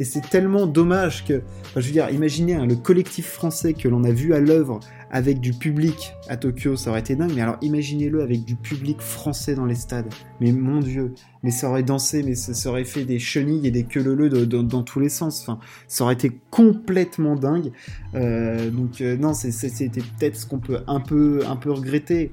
Et 0.00 0.04
c'est 0.04 0.22
tellement 0.22 0.66
dommage 0.66 1.26
que, 1.26 1.42
je 1.76 1.86
veux 1.86 1.92
dire, 1.92 2.08
imaginez 2.08 2.54
hein, 2.54 2.64
le 2.64 2.74
collectif 2.74 3.26
français 3.26 3.74
que 3.74 3.86
l'on 3.86 4.02
a 4.02 4.10
vu 4.10 4.32
à 4.32 4.40
l'œuvre 4.40 4.80
avec 5.10 5.40
du 5.40 5.52
public 5.52 6.14
à 6.26 6.38
Tokyo, 6.38 6.74
ça 6.74 6.88
aurait 6.88 7.00
été 7.00 7.16
dingue. 7.16 7.32
Mais 7.34 7.42
alors 7.42 7.58
imaginez-le 7.60 8.22
avec 8.22 8.46
du 8.46 8.56
public 8.56 8.98
français 9.02 9.54
dans 9.54 9.66
les 9.66 9.74
stades. 9.74 10.08
Mais 10.40 10.52
mon 10.52 10.80
Dieu, 10.80 11.12
mais 11.42 11.50
ça 11.50 11.68
aurait 11.68 11.82
dansé, 11.82 12.22
mais 12.22 12.34
ça, 12.34 12.70
aurait 12.70 12.86
fait 12.86 13.04
des 13.04 13.18
chenilles 13.18 13.66
et 13.66 13.70
des 13.70 13.84
queues 13.84 14.02
dans 14.46 14.82
tous 14.82 15.00
les 15.00 15.10
sens. 15.10 15.42
Enfin, 15.42 15.58
ça 15.86 16.04
aurait 16.04 16.14
été 16.14 16.32
complètement 16.48 17.36
dingue. 17.36 17.70
Euh, 18.14 18.70
donc 18.70 19.02
euh, 19.02 19.18
non, 19.18 19.34
c'était 19.34 20.00
peut-être 20.00 20.36
ce 20.36 20.46
qu'on 20.46 20.60
peut 20.60 20.78
un 20.86 21.00
peu, 21.00 21.42
un 21.46 21.56
peu 21.56 21.72
regretter. 21.72 22.32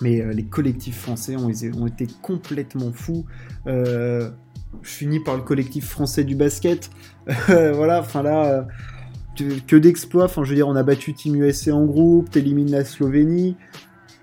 Mais 0.00 0.22
euh, 0.22 0.32
les 0.32 0.44
collectifs 0.44 0.96
français 0.96 1.36
ont, 1.36 1.50
été 1.50 2.06
complètement 2.22 2.90
fous 2.90 3.26
je 4.82 4.90
finis 4.90 5.20
par 5.20 5.36
le 5.36 5.42
collectif 5.42 5.88
français 5.88 6.24
du 6.24 6.34
basket. 6.34 6.90
voilà, 7.46 8.00
enfin 8.00 8.22
là, 8.22 8.46
euh, 8.46 8.62
que 9.66 9.76
d'exploits. 9.76 10.24
Enfin, 10.24 10.44
je 10.44 10.50
veux 10.50 10.56
dire, 10.56 10.68
on 10.68 10.76
a 10.76 10.82
battu 10.82 11.14
Team 11.14 11.36
USA 11.36 11.74
en 11.74 11.86
groupe, 11.86 12.30
t'élimines 12.30 12.70
la 12.70 12.84
Slovénie, 12.84 13.56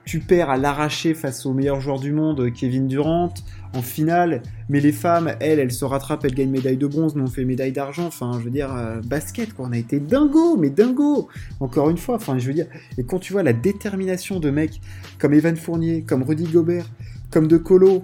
tu 0.05 0.19
perds 0.19 0.49
à 0.49 0.57
l'arraché 0.57 1.13
face 1.13 1.45
au 1.45 1.53
meilleur 1.53 1.81
joueur 1.81 1.99
du 1.99 2.13
monde, 2.13 2.51
Kevin 2.53 2.87
Durant, 2.87 3.33
en 3.73 3.81
finale. 3.81 4.41
Mais 4.69 4.79
les 4.79 4.93
femmes, 4.93 5.33
elles, 5.39 5.59
elles 5.59 5.71
se 5.71 5.85
rattrapent, 5.85 6.23
elles 6.23 6.33
gagnent 6.33 6.49
médaille 6.49 6.77
de 6.77 6.87
bronze, 6.87 7.15
nous 7.15 7.25
on 7.25 7.27
fait 7.27 7.43
médaille 7.43 7.73
d'argent. 7.73 8.05
Enfin, 8.05 8.31
je 8.39 8.45
veux 8.45 8.49
dire, 8.49 8.73
euh, 8.73 9.01
basket, 9.01 9.53
quoi. 9.53 9.67
On 9.67 9.71
a 9.73 9.77
été 9.77 9.99
dingo, 9.99 10.55
mais 10.57 10.69
dingo. 10.69 11.27
Encore 11.59 11.89
une 11.89 11.97
fois, 11.97 12.15
enfin, 12.15 12.37
je 12.37 12.47
veux 12.47 12.53
dire. 12.53 12.67
Et 12.97 13.03
quand 13.03 13.19
tu 13.19 13.33
vois 13.33 13.43
la 13.43 13.53
détermination 13.53 14.39
de 14.39 14.49
mecs 14.49 14.79
comme 15.19 15.33
Evan 15.33 15.55
Fournier, 15.57 16.03
comme 16.03 16.23
Rudy 16.23 16.45
Gobert, 16.45 16.85
comme 17.29 17.47
De 17.47 17.57
Colo, 17.57 18.03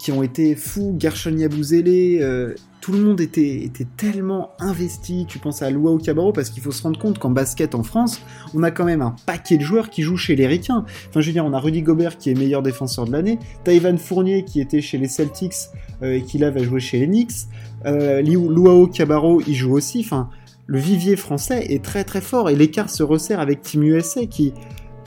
qui 0.00 0.12
ont 0.12 0.22
été 0.22 0.54
fous, 0.54 0.96
Gershon 0.98 1.36
Yabouzélé, 1.36 2.20
euh, 2.22 2.54
tout 2.80 2.92
le 2.92 3.00
monde 3.00 3.20
était, 3.20 3.62
était 3.62 3.86
tellement 3.98 4.52
investi. 4.58 5.26
Tu 5.28 5.38
penses 5.38 5.60
à 5.60 5.68
Luau 5.68 5.98
Cabarro 5.98 6.32
parce 6.32 6.48
qu'il 6.48 6.62
faut 6.62 6.72
se 6.72 6.82
rendre 6.82 6.98
compte 6.98 7.18
qu'en 7.18 7.28
basket 7.28 7.74
en 7.74 7.82
France, 7.82 8.22
on 8.54 8.62
a 8.62 8.70
quand 8.70 8.86
même 8.86 9.02
un 9.02 9.14
paquet 9.26 9.58
de 9.58 9.62
joueurs 9.62 9.90
qui 9.90 10.00
jouent 10.00 10.16
chez 10.16 10.36
les 10.36 10.46
Ricains. 10.46 10.86
Enfin, 11.10 11.20
je 11.20 11.26
veux 11.26 11.34
dire, 11.34 11.44
on 11.44 11.52
a 11.52 11.60
Rudy 11.60 11.82
Gobert 11.82 12.16
qui 12.16 12.30
est 12.30 12.34
meilleur 12.34 12.62
défenseur 12.62 13.04
de 13.04 13.12
l'année, 13.12 13.38
Taïvan 13.62 13.98
Fournier 13.98 14.46
qui 14.46 14.62
était 14.62 14.80
chez 14.80 14.96
les 14.96 15.08
Celtics 15.08 15.68
euh, 16.02 16.14
et 16.14 16.22
qui 16.22 16.38
là 16.38 16.50
va 16.50 16.62
jouer 16.62 16.80
chez 16.80 16.98
les 16.98 17.06
Knicks, 17.06 17.48
euh, 17.84 18.22
Luau 18.22 18.86
Cabarro 18.86 19.42
il 19.46 19.54
joue 19.54 19.74
aussi. 19.74 20.00
Enfin, 20.00 20.30
le 20.64 20.78
vivier 20.78 21.16
français 21.16 21.66
est 21.68 21.84
très 21.84 22.04
très 22.04 22.22
fort 22.22 22.48
et 22.48 22.56
l'écart 22.56 22.88
se 22.88 23.02
resserre 23.02 23.40
avec 23.40 23.60
Team 23.60 23.82
USA 23.82 24.24
qui 24.24 24.54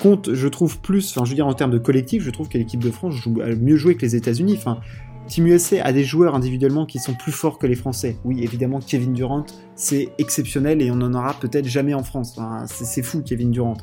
compte, 0.03 0.33
je 0.33 0.47
trouve, 0.49 0.79
plus, 0.79 1.11
enfin, 1.11 1.23
je 1.23 1.29
veux 1.29 1.35
dire, 1.35 1.47
en 1.47 1.53
termes 1.53 1.71
de 1.71 1.77
collectif, 1.77 2.23
je 2.23 2.29
trouve 2.29 2.49
que 2.49 2.57
l'équipe 2.57 2.83
de 2.83 2.91
France 2.91 3.15
joue 3.15 3.39
mieux 3.59 3.77
joué 3.77 3.95
que 3.95 4.01
les 4.01 4.17
États-Unis. 4.17 4.55
Enfin, 4.57 4.79
Team 5.27 5.47
USA 5.47 5.81
a 5.81 5.93
des 5.93 6.03
joueurs 6.03 6.35
individuellement 6.35 6.85
qui 6.85 6.99
sont 6.99 7.13
plus 7.13 7.31
forts 7.31 7.57
que 7.57 7.67
les 7.67 7.75
Français. 7.75 8.17
Oui, 8.25 8.43
évidemment, 8.43 8.79
Kevin 8.85 9.13
Durant, 9.13 9.45
c'est 9.75 10.09
exceptionnel 10.17 10.81
et 10.81 10.91
on 10.91 10.97
n'en 10.97 11.13
aura 11.13 11.33
peut-être 11.35 11.65
jamais 11.65 11.93
en 11.93 12.03
France. 12.03 12.37
c'est 12.65 13.01
fou, 13.01 13.21
Kevin 13.21 13.51
Durant. 13.51 13.77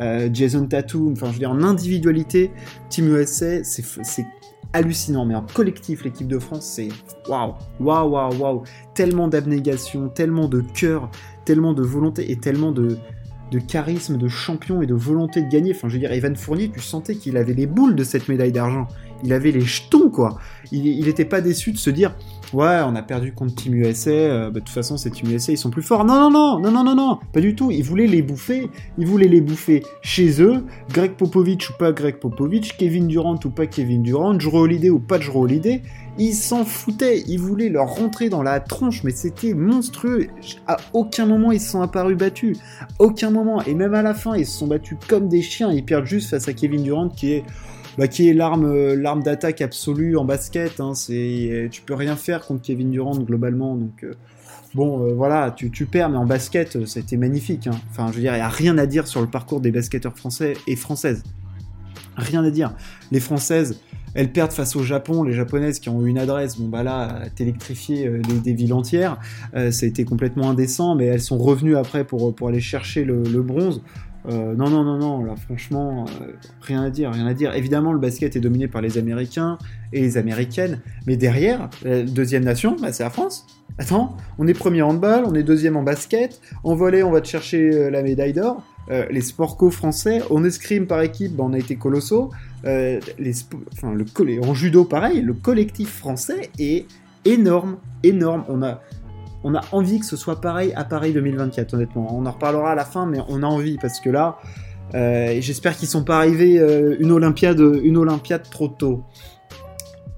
Euh, 0.00 0.30
Jason 0.32 0.66
Tatum, 0.66 1.12
enfin, 1.12 1.26
je 1.26 1.32
veux 1.32 1.38
dire, 1.40 1.50
en 1.50 1.62
individualité, 1.62 2.50
Team 2.88 3.14
USA, 3.14 3.62
c'est 3.62 4.26
hallucinant. 4.72 5.26
Mais 5.26 5.34
en 5.34 5.42
collectif, 5.42 6.04
l'équipe 6.04 6.26
de 6.26 6.38
France, 6.38 6.64
c'est 6.64 6.88
waouh, 7.28 7.52
waouh, 7.80 8.08
waouh, 8.08 8.34
waouh. 8.38 8.62
Tellement 8.94 9.28
d'abnégation, 9.28 10.08
tellement 10.08 10.48
de 10.48 10.62
cœur, 10.62 11.10
tellement 11.44 11.74
de 11.74 11.82
volonté 11.82 12.30
et 12.30 12.36
tellement 12.36 12.72
de, 12.72 12.96
de 13.50 13.58
charisme, 13.58 14.16
de 14.16 14.28
champion 14.28 14.82
et 14.82 14.86
de 14.86 14.94
volonté 14.94 15.42
de 15.42 15.48
gagner. 15.48 15.72
Enfin, 15.74 15.88
je 15.88 15.94
veux 15.94 16.00
dire, 16.00 16.12
Evan 16.12 16.34
Fournier, 16.36 16.70
tu 16.72 16.80
sentais 16.80 17.14
qu'il 17.14 17.36
avait 17.36 17.54
les 17.54 17.66
boules 17.66 17.94
de 17.94 18.04
cette 18.04 18.28
médaille 18.28 18.52
d'argent. 18.52 18.88
Il 19.24 19.32
avait 19.32 19.50
les 19.50 19.62
jetons, 19.62 20.10
quoi. 20.10 20.38
Il 20.72 21.04
n'était 21.04 21.24
pas 21.24 21.40
déçu 21.40 21.72
de 21.72 21.78
se 21.78 21.88
dire, 21.90 22.14
ouais, 22.52 22.80
on 22.84 22.94
a 22.96 23.02
perdu 23.02 23.32
contre 23.32 23.54
Team 23.54 23.74
USA, 23.74 24.10
euh, 24.10 24.50
bah, 24.50 24.60
de 24.60 24.64
toute 24.64 24.68
façon, 24.68 24.96
c'est 24.96 25.10
Team 25.10 25.30
USA, 25.30 25.52
ils 25.52 25.58
sont 25.58 25.70
plus 25.70 25.82
forts. 25.82 26.04
Non, 26.04 26.16
non, 26.16 26.30
non, 26.30 26.60
non, 26.60 26.70
non, 26.70 26.84
non, 26.84 26.94
non, 26.94 27.18
pas 27.32 27.40
du 27.40 27.54
tout. 27.54 27.70
Ils 27.70 27.84
voulaient 27.84 28.06
les 28.06 28.22
bouffer. 28.22 28.68
Ils 28.98 29.06
voulaient 29.06 29.28
les 29.28 29.40
bouffer 29.40 29.82
chez 30.02 30.42
eux. 30.42 30.64
Greg 30.92 31.12
Popovich 31.12 31.70
ou 31.70 31.72
pas 31.78 31.92
Greg 31.92 32.16
Popovich, 32.16 32.76
Kevin 32.76 33.06
Durant 33.06 33.38
ou 33.44 33.50
pas 33.50 33.66
Kevin 33.66 34.02
Durant, 34.02 34.34
Drew 34.34 34.58
Holiday 34.58 34.90
ou 34.90 34.98
pas 34.98 35.18
Drew 35.18 35.40
Holiday. 35.40 35.82
Ils 36.18 36.34
s'en 36.34 36.64
foutaient, 36.64 37.22
ils 37.26 37.38
voulaient 37.38 37.68
leur 37.68 37.94
rentrer 37.94 38.28
dans 38.28 38.42
la 38.42 38.60
tronche, 38.60 39.04
mais 39.04 39.10
c'était 39.10 39.52
monstrueux. 39.52 40.28
À 40.66 40.78
aucun 40.92 41.26
moment 41.26 41.52
ils 41.52 41.60
se 41.60 41.70
sont 41.70 41.82
apparus 41.82 42.16
battus. 42.16 42.58
Aucun 42.98 43.30
moment. 43.30 43.62
Et 43.64 43.74
même 43.74 43.94
à 43.94 44.02
la 44.02 44.14
fin, 44.14 44.34
ils 44.34 44.46
se 44.46 44.58
sont 44.58 44.66
battus 44.66 44.96
comme 45.08 45.28
des 45.28 45.42
chiens. 45.42 45.70
Ils 45.70 45.84
perdent 45.84 46.06
juste 46.06 46.30
face 46.30 46.48
à 46.48 46.54
Kevin 46.54 46.82
Durant 46.82 47.08
qui 47.08 47.32
est 47.32 47.44
bah, 47.98 48.08
qui 48.08 48.28
est 48.28 48.34
l'arme 48.34 48.94
l'arme 48.94 49.22
d'attaque 49.22 49.60
absolue 49.60 50.16
en 50.16 50.24
basket. 50.24 50.80
Hein, 50.80 50.94
c'est 50.94 51.68
tu 51.70 51.82
peux 51.82 51.94
rien 51.94 52.16
faire 52.16 52.46
contre 52.46 52.62
Kevin 52.62 52.90
Durant 52.90 53.18
globalement. 53.18 53.74
Donc 53.74 54.04
euh, 54.04 54.14
bon, 54.74 55.04
euh, 55.04 55.12
voilà, 55.12 55.50
tu, 55.50 55.70
tu, 55.70 55.86
perds, 55.86 56.10
mais 56.10 56.18
en 56.18 56.26
basket, 56.26 56.78
été 56.96 57.16
magnifique. 57.16 57.66
Hein. 57.66 57.78
Enfin, 57.90 58.08
je 58.08 58.16
veux 58.16 58.22
dire, 58.22 58.32
il 58.32 58.38
n'y 58.38 58.42
a 58.42 58.48
rien 58.48 58.78
à 58.78 58.86
dire 58.86 59.06
sur 59.06 59.20
le 59.20 59.26
parcours 59.26 59.60
des 59.60 59.70
basketteurs 59.70 60.16
français 60.16 60.54
et 60.66 60.76
françaises. 60.76 61.22
Rien 62.16 62.44
à 62.44 62.50
dire. 62.50 62.74
Les 63.12 63.20
françaises, 63.20 63.80
elles 64.16 64.32
perdent 64.32 64.52
face 64.52 64.74
au 64.76 64.82
Japon, 64.82 65.22
les 65.22 65.34
japonaises 65.34 65.78
qui 65.78 65.90
ont 65.90 66.04
eu 66.04 66.08
une 66.08 66.18
adresse, 66.18 66.58
bon 66.58 66.68
bah 66.68 66.82
là, 66.82 67.20
électrifié 67.38 68.06
euh, 68.08 68.22
des, 68.42 68.54
villes 68.54 68.72
entières, 68.72 69.18
euh, 69.54 69.70
ça 69.70 69.84
a 69.84 69.88
été 69.88 70.04
complètement 70.04 70.50
indécent, 70.50 70.94
mais 70.94 71.04
elles 71.04 71.20
sont 71.20 71.36
revenues 71.36 71.76
après 71.76 72.04
pour, 72.04 72.34
pour 72.34 72.48
aller 72.48 72.60
chercher 72.60 73.04
le, 73.04 73.22
bronze. 73.42 73.82
Euh, 74.28 74.54
non, 74.54 74.70
non, 74.70 74.82
non, 74.82 74.98
non, 74.98 75.24
là 75.24 75.36
franchement, 75.36 76.06
rien 76.62 76.82
à 76.82 76.90
dire, 76.90 77.12
rien 77.12 77.26
à 77.26 77.34
dire. 77.34 77.54
Évidemment, 77.54 77.92
le 77.92 77.98
basket 77.98 78.34
est 78.34 78.40
dominé 78.40 78.68
par 78.68 78.80
les 78.80 78.96
Américains 78.96 79.58
et 79.92 80.00
les 80.00 80.16
Américaines, 80.16 80.80
mais 81.06 81.16
derrière, 81.16 81.68
la 81.82 82.02
deuxième 82.02 82.44
nation, 82.44 82.74
bah, 82.80 82.92
c'est 82.92 83.04
la 83.04 83.10
France. 83.10 83.46
Attends, 83.78 84.16
on 84.38 84.48
est 84.48 84.54
premier 84.54 84.80
en 84.80 84.88
handball, 84.88 85.24
on 85.26 85.34
est 85.34 85.42
deuxième 85.42 85.76
en 85.76 85.82
basket, 85.82 86.40
en 86.64 86.74
volley, 86.74 87.02
on 87.02 87.10
va 87.10 87.20
te 87.20 87.28
chercher 87.28 87.90
la 87.90 88.02
médaille 88.02 88.32
d'or. 88.32 88.62
Les 88.88 89.20
sports 89.20 89.56
co-français, 89.56 90.22
en 90.30 90.44
escrime 90.44 90.86
par 90.86 91.00
équipe, 91.00 91.34
bah, 91.34 91.44
on 91.46 91.52
a 91.52 91.58
été 91.58 91.76
colossaux. 91.76 92.30
Euh, 92.64 93.00
le, 93.18 94.42
en 94.44 94.54
judo, 94.54 94.84
pareil, 94.84 95.20
le 95.20 95.34
collectif 95.34 95.90
français 95.90 96.50
est 96.58 96.86
énorme, 97.24 97.76
énorme. 98.02 98.44
On 98.48 98.62
a, 98.62 98.80
on 99.44 99.54
a 99.54 99.60
envie 99.72 100.00
que 100.00 100.06
ce 100.06 100.16
soit 100.16 100.40
pareil 100.40 100.72
à 100.74 100.84
Paris 100.84 101.12
2024, 101.12 101.74
honnêtement. 101.74 102.16
On 102.16 102.26
en 102.26 102.32
reparlera 102.32 102.72
à 102.72 102.74
la 102.74 102.84
fin, 102.84 103.06
mais 103.06 103.18
on 103.28 103.42
a 103.42 103.46
envie 103.46 103.78
parce 103.80 104.00
que 104.00 104.10
là, 104.10 104.38
euh, 104.94 105.36
j'espère 105.40 105.76
qu'ils 105.76 105.88
sont 105.88 106.04
pas 106.04 106.16
arrivés 106.16 106.58
euh, 106.58 106.96
une 106.98 107.12
Olympiade, 107.12 107.60
une 107.60 107.96
Olympiade 107.96 108.48
trop 108.50 108.68
tôt 108.68 109.04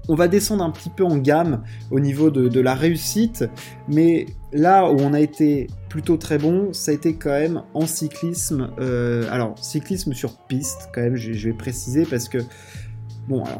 on 0.09 0.15
va 0.15 0.27
descendre 0.27 0.63
un 0.63 0.71
petit 0.71 0.89
peu 0.89 1.05
en 1.05 1.17
gamme 1.17 1.61
au 1.91 1.99
niveau 1.99 2.31
de, 2.31 2.59
la 2.59 2.73
réussite, 2.73 3.45
mais 3.87 4.25
là 4.51 4.91
où 4.91 4.97
on 4.99 5.13
a 5.13 5.21
été 5.21 5.67
plutôt 5.87 6.17
très 6.17 6.39
bon, 6.39 6.73
ça 6.73 6.91
a 6.91 6.95
été 6.95 7.13
quand 7.13 7.29
même 7.29 7.61
en 7.75 7.85
cyclisme. 7.85 8.71
Euh, 8.79 9.23
alors, 9.31 9.55
cyclisme 9.59 10.13
sur 10.13 10.37
piste, 10.47 10.89
quand 10.93 11.01
même, 11.01 11.15
je, 11.15 11.31
vais 11.31 11.53
préciser 11.53 12.05
parce 12.05 12.27
que. 12.27 12.39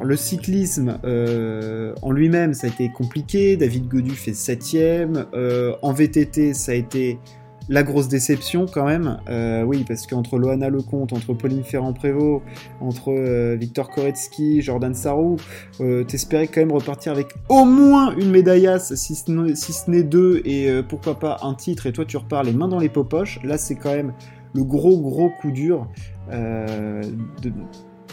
Le 0.03 0.15
cyclisme 0.15 1.00
euh, 1.03 1.94
en 2.01 2.12
lui-même, 2.12 2.56
ça 2.56 2.65
a 2.65 2.72
été 2.72 2.89
compliqué. 2.91 3.56
David 3.56 3.88
Godu 3.88 4.15
fait 4.15 4.34
7 4.34 4.63
euh, 4.74 5.75
En 5.84 5.94
VTT, 5.94 6.56
ça 6.56 6.72
a 6.72 6.75
été 6.75 7.20
la 7.69 7.83
grosse 7.83 8.07
déception 8.07 8.65
quand 8.65 8.85
même, 8.85 9.19
euh, 9.29 9.61
oui, 9.63 9.85
parce 9.88 10.07
qu'entre 10.07 10.39
Loana 10.39 10.69
Lecomte, 10.69 11.13
entre 11.13 11.35
Pauline 11.35 11.63
Ferrand-Prévot, 11.63 12.41
entre 12.81 13.11
euh, 13.11 13.55
Victor 13.59 13.91
Koretsky, 13.91 14.63
Jordan 14.63 14.95
Sarrou, 14.95 15.38
euh, 15.79 16.03
t'espérais 16.03 16.47
quand 16.47 16.61
même 16.61 16.71
repartir 16.71 17.11
avec 17.11 17.27
au 17.47 17.65
moins 17.65 18.15
une 18.17 18.31
médaillasse, 18.31 18.95
si 18.95 19.13
ce 19.13 19.91
n'est 19.91 20.03
deux, 20.03 20.41
et 20.45 20.69
pourquoi 20.89 21.19
pas 21.19 21.38
un 21.43 21.53
titre, 21.53 21.85
et 21.85 21.93
toi 21.93 22.05
tu 22.05 22.17
repars 22.17 22.43
les 22.43 22.53
mains 22.53 22.67
dans 22.67 22.79
les 22.79 22.89
popoches. 22.89 23.39
Là, 23.43 23.59
c'est 23.59 23.75
quand 23.75 23.93
même 23.93 24.13
le 24.55 24.63
gros 24.63 24.99
gros 24.99 25.29
coup 25.29 25.51
dur. 25.51 25.88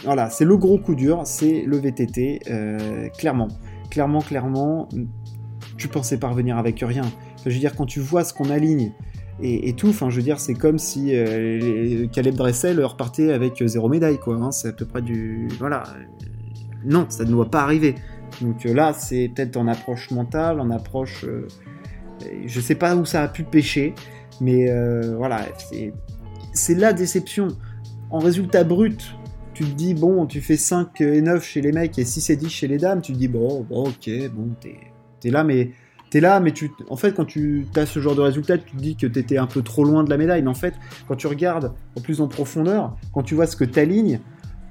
voilà, 0.03 0.29
c'est 0.29 0.45
le 0.45 0.57
gros 0.57 0.77
coup 0.77 0.93
dur, 0.93 1.21
c'est 1.25 1.63
le 1.63 1.77
VTT, 1.77 2.41
clairement. 3.17 3.47
Clairement, 3.89 4.21
clairement, 4.21 4.87
tu 5.77 5.87
pensais 5.87 6.17
parvenir 6.17 6.59
avec 6.59 6.81
rien. 6.81 7.05
je 7.43 7.49
veux 7.51 7.59
dire, 7.59 7.75
quand 7.75 7.87
tu 7.87 8.01
vois 8.01 8.23
ce 8.23 8.33
qu'on 8.33 8.51
aligne 8.51 8.91
et, 9.41 9.73
tout, 9.73 9.89
enfin, 9.89 10.09
je 10.09 10.15
veux 10.15 10.23
dire, 10.23 10.39
c'est 10.39 10.55
comme 10.55 10.79
si 10.79 11.11
Caleb 12.11 12.35
Dressel 12.35 12.83
repartait 12.83 13.31
avec 13.31 13.61
zéro 13.65 13.87
médaille, 13.87 14.17
quoi. 14.17 14.35
Hein. 14.35 14.51
c'est 14.51 14.69
à 14.69 14.73
peu 14.73 14.85
près 14.85 15.01
du. 15.01 15.47
Voilà. 15.59 15.83
Non, 16.85 17.05
ça 17.09 17.23
ne 17.23 17.29
doit 17.29 17.49
pas 17.49 17.61
arriver. 17.61 17.95
Donc 18.41 18.63
là, 18.63 18.93
c'est 18.93 19.31
peut-être 19.33 19.57
en 19.57 19.67
approche 19.67 20.09
mentale, 20.11 20.59
en 20.59 20.71
approche. 20.71 21.25
je 22.45 22.59
sais 22.59 22.75
pas 22.75 22.95
où 22.95 23.05
ça 23.05 23.21
a 23.21 23.27
pu 23.27 23.43
pêcher, 23.43 23.93
mais 24.41 24.71
voilà, 25.15 25.41
c'est 26.53 26.75
la 26.75 26.93
déception. 26.93 27.49
En 28.09 28.19
résultat 28.19 28.63
brut, 28.63 29.17
tu 29.57 29.63
te 29.65 29.73
dis, 29.73 29.95
bon, 29.95 30.27
tu 30.27 30.39
fais 30.39 30.55
5 30.55 31.01
et 31.01 31.19
9 31.19 31.43
chez 31.43 31.61
les 31.61 31.71
mecs 31.71 31.97
et 31.97 32.05
6 32.05 32.29
et 32.29 32.35
10 32.35 32.49
chez 32.49 32.67
les 32.67 32.77
dames, 32.77 33.01
tu 33.01 33.11
te 33.11 33.17
dis, 33.17 33.27
bon, 33.27 33.65
ok, 33.71 34.09
bon, 34.31 34.49
t'es 35.19 35.31
là, 35.31 35.43
mais 35.43 35.71
t'es 36.09 36.19
là, 36.19 36.39
mais 36.39 36.51
tu, 36.51 36.71
en 36.89 36.95
fait, 36.95 37.13
quand 37.13 37.25
tu 37.25 37.67
as 37.75 37.85
ce 37.85 37.99
genre 37.99 38.15
de 38.15 38.21
résultat, 38.21 38.57
tu 38.57 38.71
te 38.71 38.77
dis 38.77 38.95
que 38.95 39.07
t'étais 39.07 39.37
un 39.37 39.47
peu 39.47 39.61
trop 39.61 39.83
loin 39.83 40.03
de 40.03 40.09
la 40.09 40.17
médaille. 40.17 40.41
Mais 40.41 40.49
en 40.49 40.55
fait, 40.55 40.73
quand 41.07 41.15
tu 41.15 41.27
regardes 41.27 41.73
en 41.97 42.01
plus 42.01 42.21
en 42.21 42.27
profondeur, 42.27 42.95
quand 43.13 43.23
tu 43.23 43.35
vois 43.35 43.47
ce 43.47 43.55
que 43.55 43.65
t'alignes, 43.65 44.19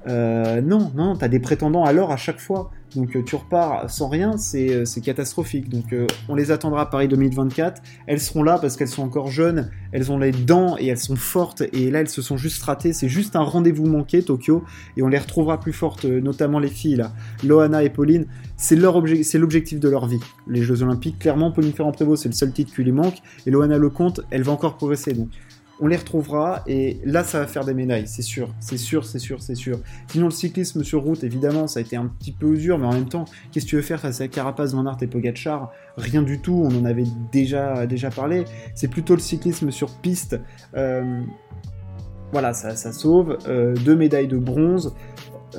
euh, 0.07 0.61
non, 0.61 0.91
non, 0.95 1.15
t'as 1.15 1.27
des 1.27 1.39
prétendants 1.39 1.83
à 1.83 1.91
l'or 1.91 2.11
à 2.11 2.17
chaque 2.17 2.39
fois. 2.39 2.71
Donc 2.95 3.15
euh, 3.15 3.23
tu 3.23 3.35
repars 3.35 3.89
sans 3.89 4.07
rien, 4.07 4.37
c'est 4.37 4.73
euh, 4.73 5.01
catastrophique. 5.03 5.69
Donc 5.69 5.93
on 6.29 6.35
les 6.35 6.51
attendra 6.51 6.83
à 6.83 6.85
Paris 6.85 7.07
2024. 7.07 7.81
Elles 8.07 8.21
seront 8.21 8.43
là 8.43 8.57
parce 8.59 8.77
qu'elles 8.77 8.87
sont 8.87 9.03
encore 9.03 9.27
jeunes, 9.27 9.69
elles 9.91 10.11
ont 10.11 10.17
les 10.17 10.31
dents 10.31 10.77
et 10.79 10.87
elles 10.87 10.97
sont 10.97 11.17
fortes. 11.17 11.63
Et 11.73 11.91
là, 11.91 11.99
elles 11.99 12.09
se 12.09 12.21
sont 12.21 12.37
juste 12.37 12.63
ratées. 12.63 12.93
C'est 12.93 13.09
juste 13.09 13.35
un 13.35 13.41
rendez-vous 13.41 13.85
manqué, 13.85 14.23
Tokyo. 14.23 14.63
Et 14.95 15.03
on 15.03 15.07
les 15.07 15.17
retrouvera 15.17 15.59
plus 15.59 15.73
fortes, 15.73 16.05
notamment 16.05 16.59
les 16.59 16.69
filles, 16.69 16.95
là. 16.95 17.11
Loana 17.43 17.83
et 17.83 17.89
Pauline. 17.89 18.25
C'est 18.55 18.75
l'objectif 18.75 19.79
de 19.79 19.89
leur 19.89 20.07
vie, 20.07 20.19
les 20.47 20.63
Jeux 20.63 20.81
Olympiques. 20.81 21.19
Clairement, 21.19 21.51
Pauline 21.51 21.73
Ferrand-Prévot, 21.73 22.15
c'est 22.15 22.29
le 22.29 22.33
seul 22.33 22.51
titre 22.51 22.73
qui 22.73 22.83
lui 22.83 22.91
manque. 22.91 23.17
Et 23.45 23.51
Loana 23.51 23.77
Lecomte, 23.77 24.21
elle 24.31 24.43
va 24.43 24.53
encore 24.53 24.77
progresser. 24.77 25.13
Donc 25.13 25.29
on 25.79 25.87
les 25.87 25.95
retrouvera 25.95 26.63
et 26.67 26.99
là 27.05 27.23
ça 27.23 27.39
va 27.39 27.47
faire 27.47 27.65
des 27.65 27.73
médailles, 27.73 28.07
c'est 28.07 28.21
sûr, 28.21 28.53
c'est 28.59 28.77
sûr, 28.77 29.05
c'est 29.05 29.19
sûr, 29.19 29.41
c'est 29.41 29.55
sûr. 29.55 29.79
Sinon 30.07 30.25
le 30.25 30.31
cyclisme 30.31 30.83
sur 30.83 31.03
route, 31.03 31.23
évidemment, 31.23 31.67
ça 31.67 31.79
a 31.79 31.81
été 31.81 31.95
un 31.95 32.07
petit 32.07 32.31
peu 32.31 32.57
dur, 32.57 32.77
mais 32.79 32.87
en 32.87 32.93
même 32.93 33.09
temps, 33.09 33.25
qu'est-ce 33.51 33.65
que 33.65 33.69
tu 33.69 33.75
veux 33.75 33.81
faire 33.81 33.99
face 33.99 34.21
à 34.21 34.27
Carapace, 34.27 34.73
Van 34.73 34.97
et 34.99 35.07
Pogacar? 35.07 35.71
Rien 35.97 36.21
du 36.21 36.39
tout, 36.39 36.63
on 36.65 36.75
en 36.79 36.85
avait 36.85 37.05
déjà, 37.31 37.85
déjà 37.85 38.09
parlé. 38.09 38.45
C'est 38.75 38.87
plutôt 38.87 39.13
le 39.13 39.19
cyclisme 39.19 39.71
sur 39.71 39.89
piste. 39.89 40.39
Euh, 40.75 41.21
voilà, 42.31 42.53
ça, 42.53 42.75
ça 42.75 42.91
sauve. 42.91 43.37
Euh, 43.47 43.75
deux 43.85 43.95
médailles 43.95 44.27
de 44.27 44.37
bronze. 44.37 44.93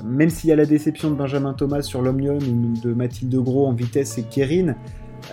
Même 0.05 0.31
s'il 0.31 0.51
y 0.51 0.53
a 0.53 0.57
la 0.57 0.67
déception 0.67 1.11
de 1.11 1.17
Benjamin 1.17 1.55
Thomas 1.55 1.83
sur 1.83 2.03
l'Omnium 2.03 2.37
ou 2.37 2.81
de 2.81 2.93
Mathilde 2.93 3.35
Gros 3.37 3.67
en 3.67 3.73
vitesse 3.73 4.19
et 4.19 4.23
Kérine, 4.23 4.77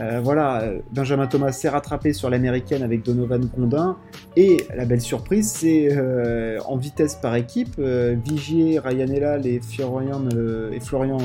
euh, 0.01 0.19
voilà, 0.21 0.63
Benjamin 0.91 1.27
Thomas 1.27 1.51
s'est 1.51 1.69
rattrapé 1.69 2.13
sur 2.13 2.29
l'américaine 2.29 2.83
avec 2.83 3.03
Donovan 3.03 3.45
Grondin. 3.45 3.97
Et 4.35 4.65
la 4.75 4.85
belle 4.85 5.01
surprise, 5.01 5.49
c'est 5.49 5.89
euh, 5.91 6.59
en 6.65 6.77
vitesse 6.77 7.15
par 7.15 7.35
équipe, 7.35 7.75
euh, 7.79 8.15
Vigier, 8.23 8.79
Ryan 8.79 9.07
Elal 9.07 9.47
et 9.47 9.59
Florian, 9.59 10.23
et 10.71 10.79
Florian 10.79 11.17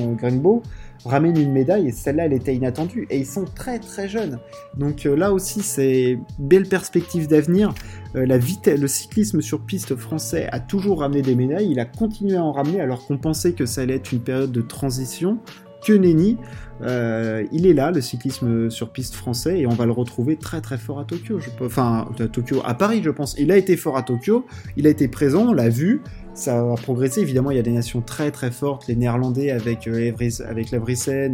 ramènent 1.07 1.39
une 1.39 1.53
médaille 1.53 1.89
et 1.89 1.93
celle-là, 1.93 2.27
elle 2.27 2.33
était 2.33 2.55
inattendue. 2.55 3.07
Et 3.11 3.19
ils 3.19 3.27
sont 3.27 3.45
très 3.45 3.79
très 3.79 4.09
jeunes. 4.09 4.39
Donc 4.77 5.05
là 5.05 5.33
aussi, 5.33 5.63
c'est 5.63 6.19
belle 6.39 6.69
perspective 6.69 7.27
d'avenir. 7.27 7.73
la 8.15 8.39
vitesse, 8.39 8.79
le 8.79 8.89
cyclisme 8.89 9.41
sur 9.41 9.61
piste 9.61 9.97
français 9.97 10.49
a 10.53 10.61
toujours 10.61 11.01
ramené 11.01 11.23
des 11.23 11.35
médailles. 11.35 11.71
Il 11.71 11.81
a 11.81 11.87
continué 11.87 12.37
à 12.37 12.45
en 12.45 12.53
ramener 12.53 12.81
alors 12.81 13.07
qu'on 13.07 13.17
pensait 13.17 13.53
que 13.53 13.65
ça 13.65 13.81
allait 13.81 13.97
être 13.97 14.13
une 14.13 14.21
période 14.21 14.53
de 14.53 14.61
transition 14.61 15.39
que 15.85 15.93
nenni. 15.93 16.39
Euh, 16.83 17.45
il 17.53 17.67
est 17.67 17.75
là, 17.75 17.91
le 17.91 18.01
cyclisme 18.01 18.71
sur 18.71 18.91
piste 18.91 19.15
français, 19.15 19.61
et 19.61 19.67
on 19.67 19.75
va 19.75 19.87
le 19.87 19.93
retrouver 19.93 20.37
très 20.37 20.61
très 20.61 20.79
fort 20.79 20.99
à 20.99 21.05
Tokyo. 21.05 21.39
Je 21.39 21.51
enfin, 21.65 22.09
à 22.19 22.29
Tokyo, 22.29 22.63
à 22.65 22.75
Paris, 22.75 23.03
je 23.05 23.11
pense. 23.11 23.37
Il 23.39 23.53
a 23.53 23.57
été 23.57 23.77
fort 23.77 23.97
à 23.97 24.03
Tokyo, 24.03 24.47
il 24.77 24.87
a 24.87 24.91
été 24.91 25.09
présent, 25.09 25.49
on 25.49 25.53
l'a 25.53 25.69
vu, 25.69 26.01
ça 26.33 26.61
a 26.61 26.75
progressé. 26.77 27.21
Évidemment, 27.21 27.51
il 27.51 27.57
y 27.57 27.61
a 27.61 27.63
des 27.63 27.73
nations 27.73 28.01
très 28.01 28.31
très 28.31 28.51
fortes, 28.51 28.87
les 28.87 28.97
Néerlandais 28.97 29.51
avec, 29.51 29.87
euh, 29.87 30.13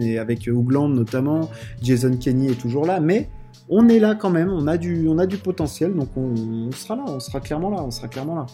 et 0.01 0.19
avec 0.19 0.49
Hoogland 0.49 0.89
notamment. 0.89 1.49
Jason 1.81 2.17
Kenny 2.17 2.49
est 2.49 2.61
toujours 2.61 2.85
là, 2.85 2.99
mais 2.99 3.29
on 3.69 3.89
est 3.89 3.99
là 3.99 4.15
quand 4.15 4.31
même, 4.31 4.51
on 4.51 4.67
a 4.67 4.77
du, 4.77 5.09
on 5.09 5.19
a 5.19 5.27
du 5.27 5.39
potentiel, 5.39 5.95
donc 5.95 6.09
on, 6.17 6.71
sera 6.73 6.97
là, 6.97 7.05
on 7.09 7.21
sera 7.21 7.41
clairement 7.41 7.71
là, 7.71 7.83
on 7.85 7.91
sera 7.91 8.09
clairement 8.09 8.37
là. 8.37 8.47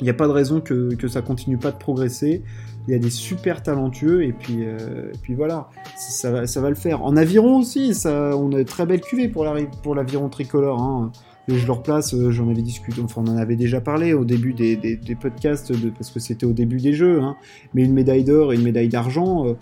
Il 0.00 0.04
n'y 0.04 0.10
a 0.10 0.14
pas 0.14 0.26
de 0.26 0.32
raison 0.32 0.60
que, 0.60 0.94
que 0.94 1.06
ça 1.06 1.22
continue 1.22 1.58
pas 1.58 1.70
de 1.70 1.76
progresser 1.76 2.42
il 2.88 2.92
y 2.92 2.96
a 2.96 2.98
des 2.98 3.10
super 3.10 3.62
talentueux 3.62 4.24
et 4.24 4.32
puis, 4.32 4.58
euh, 4.60 5.12
puis 5.22 5.34
voilà, 5.34 5.68
ça 5.96 6.30
va, 6.30 6.46
ça 6.46 6.60
va 6.60 6.68
le 6.68 6.74
faire. 6.74 7.04
En 7.04 7.16
aviron 7.16 7.58
aussi, 7.58 7.94
ça, 7.94 8.36
on 8.36 8.52
a 8.52 8.60
une 8.60 8.64
très 8.64 8.86
belle 8.86 9.00
cuvée 9.00 9.28
pour 9.28 9.44
l'aviron 9.44 10.28
tricolore. 10.28 10.82
Hein. 10.82 11.12
je 11.46 11.64
le 11.64 11.72
replace, 11.72 12.14
euh, 12.14 12.30
j'en 12.32 12.50
avais 12.50 12.62
discuté, 12.62 13.00
enfin 13.00 13.22
on 13.24 13.30
en 13.30 13.36
avait 13.36 13.56
déjà 13.56 13.80
parlé 13.80 14.14
au 14.14 14.24
début 14.24 14.52
des, 14.52 14.76
des, 14.76 15.14
podcasts 15.14 15.72
parce 15.94 16.10
que 16.10 16.18
c'était 16.18 16.46
au 16.46 16.52
début 16.52 16.78
des 16.78 16.92
jeux, 16.92 17.20
hein. 17.20 17.36
mais 17.74 17.84
une 17.84 17.92
médaille 17.92 18.24
d'or 18.24 18.52
et 18.52 18.56
une 18.56 18.62
médaille 18.62 18.88
d'argent, 18.88 19.46
euh, 19.46 19.54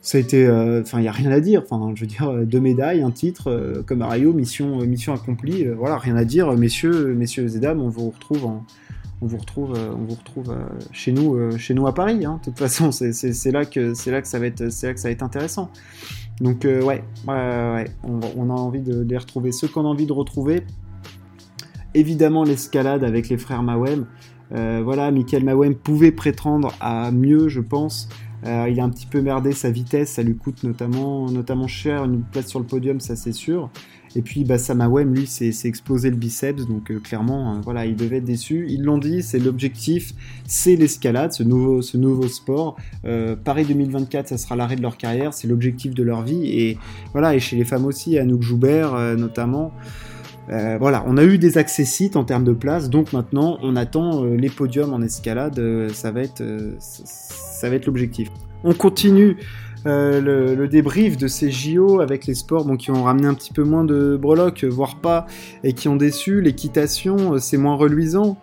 ça 0.00 0.18
a 0.18 0.20
été, 0.20 0.48
enfin 0.48 0.98
il 0.98 1.04
y 1.04 1.08
a 1.08 1.12
rien 1.12 1.30
à 1.30 1.40
dire. 1.40 1.62
Enfin 1.68 1.92
je 1.94 2.00
veux 2.00 2.06
dire 2.06 2.32
deux 2.44 2.60
médailles, 2.60 3.02
un 3.02 3.10
titre 3.10 3.82
comme 3.86 3.98
Mario, 3.98 4.32
mission 4.32 4.78
mission 4.78 5.12
accomplie, 5.12 5.64
voilà 5.64 5.98
rien 5.98 6.16
à 6.16 6.24
dire, 6.24 6.52
messieurs 6.52 7.14
messieurs 7.14 7.54
et 7.54 7.60
dames, 7.60 7.80
on 7.80 7.88
vous 7.88 8.10
retrouve 8.10 8.46
en, 8.46 8.64
on 9.22 9.26
vous 9.26 9.38
retrouve, 9.38 9.74
euh, 9.76 10.52
euh, 10.52 10.68
chez 10.90 11.12
nous, 11.12 11.36
euh, 11.36 11.56
chez 11.56 11.74
nous 11.74 11.86
à 11.86 11.94
Paris. 11.94 12.24
Hein. 12.24 12.40
De 12.40 12.50
toute 12.50 12.58
façon, 12.58 12.90
c'est 12.90 13.52
là 13.52 13.64
que 13.64 13.94
c'est 13.94 14.26
ça 14.26 14.38
va 14.38 14.46
être, 14.46 15.22
intéressant. 15.22 15.70
Donc 16.40 16.64
ouais, 16.64 17.04
ouais, 17.28 17.84
On, 18.02 18.50
a 18.50 18.52
envie 18.52 18.80
de, 18.80 19.02
les 19.02 19.16
retrouver. 19.16 19.52
Ceux 19.52 19.68
qu'on 19.68 19.82
a 19.82 19.88
envie 19.88 20.06
de 20.06 20.12
retrouver, 20.12 20.64
évidemment 21.94 22.42
l'escalade 22.42 23.04
avec 23.04 23.28
les 23.28 23.38
frères 23.38 23.62
Mawem. 23.62 24.06
voilà, 24.50 25.12
Michael 25.12 25.44
Mawem 25.44 25.74
pouvait 25.76 26.10
prétendre 26.10 26.74
à 26.80 27.12
mieux, 27.12 27.48
je 27.48 27.60
pense. 27.60 28.08
il 28.44 28.80
a 28.80 28.82
un 28.82 28.90
petit 28.90 29.06
peu 29.06 29.20
merdé 29.20 29.52
sa 29.52 29.70
vitesse, 29.70 30.12
ça 30.14 30.22
lui 30.22 30.36
coûte 30.36 30.64
notamment, 30.64 31.30
notamment 31.30 31.68
cher 31.68 32.04
une 32.04 32.22
place 32.22 32.48
sur 32.48 32.58
le 32.58 32.66
podium, 32.66 32.98
ça 32.98 33.14
c'est 33.14 33.32
sûr. 33.32 33.70
Et 34.14 34.22
puis 34.22 34.44
bah, 34.44 34.58
Samawem, 34.58 35.14
lui, 35.14 35.26
s'est 35.26 35.52
explosé 35.64 36.10
le 36.10 36.16
biceps, 36.16 36.66
donc 36.66 36.90
euh, 36.90 36.98
clairement, 36.98 37.54
euh, 37.54 37.60
voilà, 37.62 37.86
il 37.86 37.96
devait 37.96 38.18
être 38.18 38.24
déçu. 38.24 38.66
Ils 38.68 38.82
l'ont 38.82 38.98
dit, 38.98 39.22
c'est 39.22 39.38
l'objectif, 39.38 40.12
c'est 40.46 40.76
l'escalade, 40.76 41.32
ce 41.32 41.42
nouveau, 41.42 41.82
ce 41.82 41.96
nouveau 41.96 42.28
sport. 42.28 42.76
Euh, 43.04 43.36
Paris 43.36 43.64
2024, 43.64 44.28
ça 44.28 44.38
sera 44.38 44.56
l'arrêt 44.56 44.76
de 44.76 44.82
leur 44.82 44.96
carrière, 44.96 45.32
c'est 45.32 45.48
l'objectif 45.48 45.94
de 45.94 46.02
leur 46.02 46.22
vie. 46.22 46.46
Et 46.46 46.78
voilà, 47.12 47.34
et 47.34 47.40
chez 47.40 47.56
les 47.56 47.64
femmes 47.64 47.86
aussi, 47.86 48.18
Anouk 48.18 48.42
Joubert 48.42 48.94
notamment. 49.16 49.72
voilà, 50.48 51.04
on 51.06 51.16
a 51.16 51.24
eu 51.24 51.38
des 51.38 51.56
accessites 51.56 52.16
en 52.16 52.24
termes 52.24 52.44
de 52.44 52.52
place, 52.52 52.90
donc 52.90 53.12
maintenant 53.12 53.58
on 53.62 53.76
attend 53.76 54.24
les 54.24 54.50
podiums 54.50 54.92
en 54.92 55.00
escalade, 55.00 55.60
ça 55.92 56.10
va 56.10 56.20
être, 56.20 56.42
ça 56.78 57.70
va 57.70 57.76
être 57.76 57.86
l'objectif. 57.86 58.28
On 58.64 58.74
continue 58.74 59.36
euh, 59.86 60.54
le, 60.56 60.68
débrief 60.68 61.16
de 61.16 61.26
ces 61.26 61.50
JO 61.50 62.00
avec 62.00 62.26
les 62.26 62.34
sports 62.34 62.64
bon, 62.64 62.76
qui 62.76 62.90
ont 62.90 63.02
ramené 63.02 63.26
un 63.26 63.34
petit 63.34 63.52
peu 63.52 63.64
moins 63.64 63.84
de 63.84 64.16
breloques, 64.16 64.64
voire 64.64 64.96
pas, 64.96 65.26
et 65.64 65.72
qui 65.72 65.88
ont 65.88 65.96
déçu. 65.96 66.40
L'équitation, 66.40 67.34
euh, 67.34 67.38
c'est 67.38 67.56
moins 67.56 67.74
reluisant. 67.74 68.36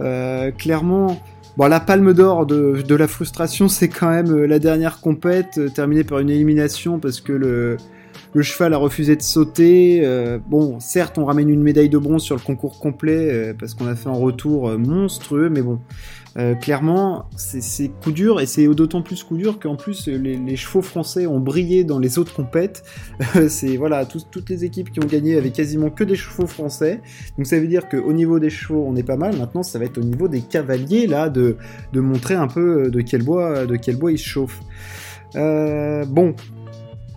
Euh, 0.00 0.50
clairement, 0.50 1.20
bon, 1.56 1.66
la 1.66 1.80
palme 1.80 2.12
d'or 2.12 2.44
de, 2.46 2.82
de, 2.86 2.94
la 2.94 3.06
frustration, 3.06 3.68
c'est 3.68 3.88
quand 3.88 4.10
même 4.10 4.44
la 4.44 4.58
dernière 4.58 5.00
compète, 5.00 5.72
terminée 5.74 6.04
par 6.04 6.18
une 6.18 6.30
élimination 6.30 6.98
parce 6.98 7.20
que 7.20 7.32
le, 7.32 7.76
le 8.34 8.42
cheval 8.42 8.74
a 8.74 8.76
refusé 8.76 9.16
de 9.16 9.22
sauter. 9.22 10.06
bon, 10.48 10.78
certes, 10.80 11.18
on 11.18 11.24
ramène 11.24 11.48
une 11.48 11.62
médaille 11.62 11.88
de 11.88 11.98
bronze 11.98 12.22
sur 12.22 12.36
le 12.36 12.40
concours 12.40 12.78
complet 12.78 13.54
parce 13.58 13.74
qu'on 13.74 13.86
a 13.86 13.96
fait 13.96 14.08
un 14.08 14.12
retour 14.12 14.78
monstrueux, 14.78 15.50
mais 15.50 15.62
bon, 15.62 15.80
euh, 16.36 16.54
clairement, 16.54 17.26
c'est 17.36 17.88
coup 17.88 18.12
dur 18.12 18.40
et 18.40 18.46
c'est 18.46 18.66
d'autant 18.68 19.02
plus 19.02 19.24
coup 19.24 19.36
dur 19.36 19.58
qu'en 19.58 19.74
plus 19.74 20.06
les, 20.06 20.56
chevaux 20.56 20.82
français 20.82 21.26
ont 21.26 21.40
brillé 21.40 21.82
dans 21.82 21.98
les 21.98 22.18
autres 22.18 22.34
compètes. 22.34 22.84
c'est 23.48 23.76
voilà, 23.76 24.06
toutes 24.06 24.48
les 24.48 24.64
équipes 24.64 24.90
qui 24.92 25.00
ont 25.00 25.06
gagné 25.06 25.36
avaient 25.36 25.50
quasiment 25.50 25.90
que 25.90 26.04
des 26.04 26.14
chevaux 26.14 26.46
français. 26.46 27.00
Donc 27.36 27.46
ça 27.46 27.58
veut 27.58 27.66
dire 27.66 27.88
qu'au 27.88 28.12
niveau 28.12 28.38
des 28.38 28.50
chevaux, 28.50 28.84
on 28.86 28.94
est 28.94 29.02
pas 29.02 29.16
mal. 29.16 29.36
Maintenant, 29.36 29.62
ça 29.62 29.78
va 29.78 29.86
être 29.86 29.98
au 29.98 30.04
niveau 30.04 30.28
des 30.28 30.40
cavaliers 30.40 31.06
là 31.06 31.28
de, 31.28 31.56
de 31.92 32.00
montrer 32.00 32.34
un 32.34 32.46
peu 32.46 32.90
de 32.90 33.00
quel 33.00 33.22
bois 33.22 33.66
de 33.66 33.76
quel 33.76 33.96
bois 33.96 34.12
ils 34.12 34.18
se 34.18 34.28
chauffent. 34.28 34.60
Euh, 35.36 36.04
bon, 36.04 36.34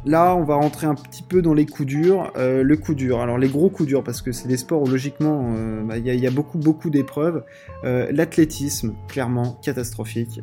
Là, 0.05 0.35
on 0.35 0.43
va 0.43 0.55
rentrer 0.55 0.85
un 0.85 0.95
petit 0.95 1.23
peu 1.23 1.41
dans 1.41 1.53
les 1.53 1.65
coups 1.65 1.87
durs. 1.87 2.31
Euh, 2.35 2.61
le 2.61 2.75
coup 2.75 2.93
dur, 2.93 3.21
alors 3.21 3.37
les 3.37 3.47
gros 3.47 3.69
coups 3.69 3.87
durs, 3.87 4.03
parce 4.03 4.21
que 4.21 4.33
c'est 4.33 4.49
des 4.49 4.57
sports 4.57 4.81
où 4.81 4.87
logiquement 4.87 5.53
euh, 5.55 5.81
bah, 5.81 5.97
il 5.97 6.05
y, 6.05 6.27
a 6.27 6.31
beaucoup 6.31 6.57
beaucoup 6.57 6.89
d'épreuves. 6.89 7.43
Euh, 7.85 8.09
l'athlétisme, 8.11 8.95
clairement 9.07 9.57
catastrophique. 9.61 10.41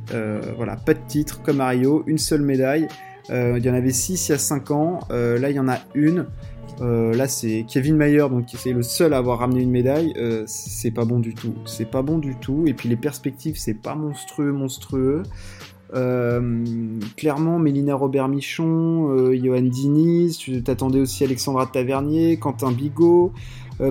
voilà, 0.56 0.76
pas 0.76 0.94
de 0.94 1.00
titre 1.06 1.42
comme 1.42 1.58
Mario, 1.58 2.04
une 2.06 2.18
seule 2.18 2.42
médaille. 2.42 2.88
Il 3.28 3.64
y 3.64 3.70
en 3.70 3.74
avait 3.74 3.92
6 3.92 4.28
il 4.28 4.32
y 4.32 4.34
a 4.34 4.38
5 4.38 4.70
ans. 4.70 5.00
là, 5.10 5.50
il 5.50 5.56
y 5.56 5.60
en 5.60 5.68
a 5.68 5.78
une. 5.94 6.26
là, 6.80 7.28
c'est 7.28 7.66
Kevin 7.68 7.96
Mayer, 7.96 8.26
donc 8.30 8.46
c'est 8.54 8.72
le 8.72 8.82
seul 8.82 9.12
à 9.12 9.18
avoir 9.18 9.40
ramené 9.40 9.60
une 9.60 9.70
médaille. 9.70 10.14
c'est 10.46 10.90
pas 10.90 11.04
bon 11.04 11.20
du 11.20 11.34
tout. 11.34 11.54
C'est 11.66 11.88
pas 11.88 12.02
bon 12.02 12.18
du 12.18 12.34
tout. 12.36 12.64
Et 12.66 12.72
puis 12.72 12.88
les 12.88 12.96
perspectives, 12.96 13.56
c'est 13.58 13.74
pas 13.74 13.94
monstrueux, 13.94 14.52
monstrueux. 14.52 15.22
Clairement, 15.90 17.58
Mélina 17.58 17.94
Robert-Michon, 17.94 19.32
Johan 19.32 19.62
Diniz, 19.62 20.36
tu 20.36 20.62
t'attendais 20.62 21.00
aussi 21.00 21.24
Alexandra 21.24 21.66
Tavernier, 21.66 22.38
Quentin 22.38 22.72
Bigot, 22.72 23.32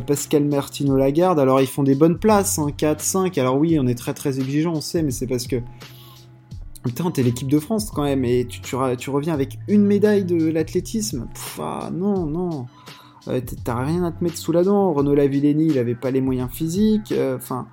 Pascal 0.08 0.46
Martino 0.46 0.96
Lagarde. 0.96 1.40
Alors, 1.40 1.62
ils 1.62 1.68
font 1.68 1.84
des 1.84 1.96
bonnes 1.96 2.18
places, 2.18 2.60
hein, 2.60 2.68
4, 2.76 3.02
5. 3.02 3.38
Alors, 3.38 3.58
oui, 3.58 3.78
on 3.80 3.88
est 3.88 3.98
très 3.98 4.14
très 4.14 4.40
exigeant, 4.40 4.74
on 4.76 4.82
sait, 4.82 5.04
mais 5.04 5.12
c'est 5.12 5.28
parce 5.28 5.48
que 5.48 5.58
Putain, 6.84 7.12
t'es 7.12 7.24
l'équipe 7.24 7.50
de 7.50 7.60
France 7.60 7.92
quand 7.92 8.04
même, 8.04 8.24
et 8.24 8.48
tu, 8.48 8.76
reviens 8.76 9.34
avec 9.34 9.60
une 9.68 9.86
médaille 9.86 10.24
de 10.24 10.50
l'athlétisme. 10.50 11.28
Ah, 11.60 11.90
non, 11.92 12.26
non. 12.26 12.68
Euh, 13.28 13.42
t'as 13.66 13.84
rien 13.84 14.04
à 14.06 14.12
te 14.12 14.24
mettre 14.24 14.38
sous 14.38 14.54
la 14.54 14.64
dent. 14.64 14.94
Renaud 14.94 15.14
Lavillenie, 15.14 15.68
il 15.68 15.78
avait 15.78 15.96
pas 15.96 16.10
les 16.10 16.22
moyens 16.22 16.50
physiques. 16.50 17.12
Euh, 17.12 17.36
enfin, 17.36 17.68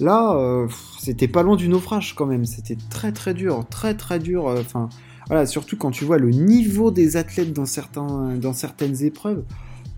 là, 0.00 0.34
euh, 0.34 0.66
c'était 0.98 1.28
pas 1.28 1.42
loin 1.42 1.56
du 1.56 1.68
naufrage 1.68 2.14
quand 2.14 2.26
même. 2.26 2.44
C'était 2.44 2.76
très 2.88 3.12
très 3.12 3.34
dur, 3.34 3.64
très 3.68 3.94
très 3.94 4.18
dur. 4.18 4.46
Enfin, 4.46 4.88
voilà, 5.28 5.46
surtout 5.46 5.76
quand 5.76 5.90
tu 5.90 6.04
vois 6.04 6.18
le 6.18 6.30
niveau 6.30 6.90
des 6.90 7.16
athlètes 7.16 7.52
dans, 7.52 7.66
certains, 7.66 8.36
dans 8.36 8.52
certaines 8.52 9.02
épreuves. 9.04 9.44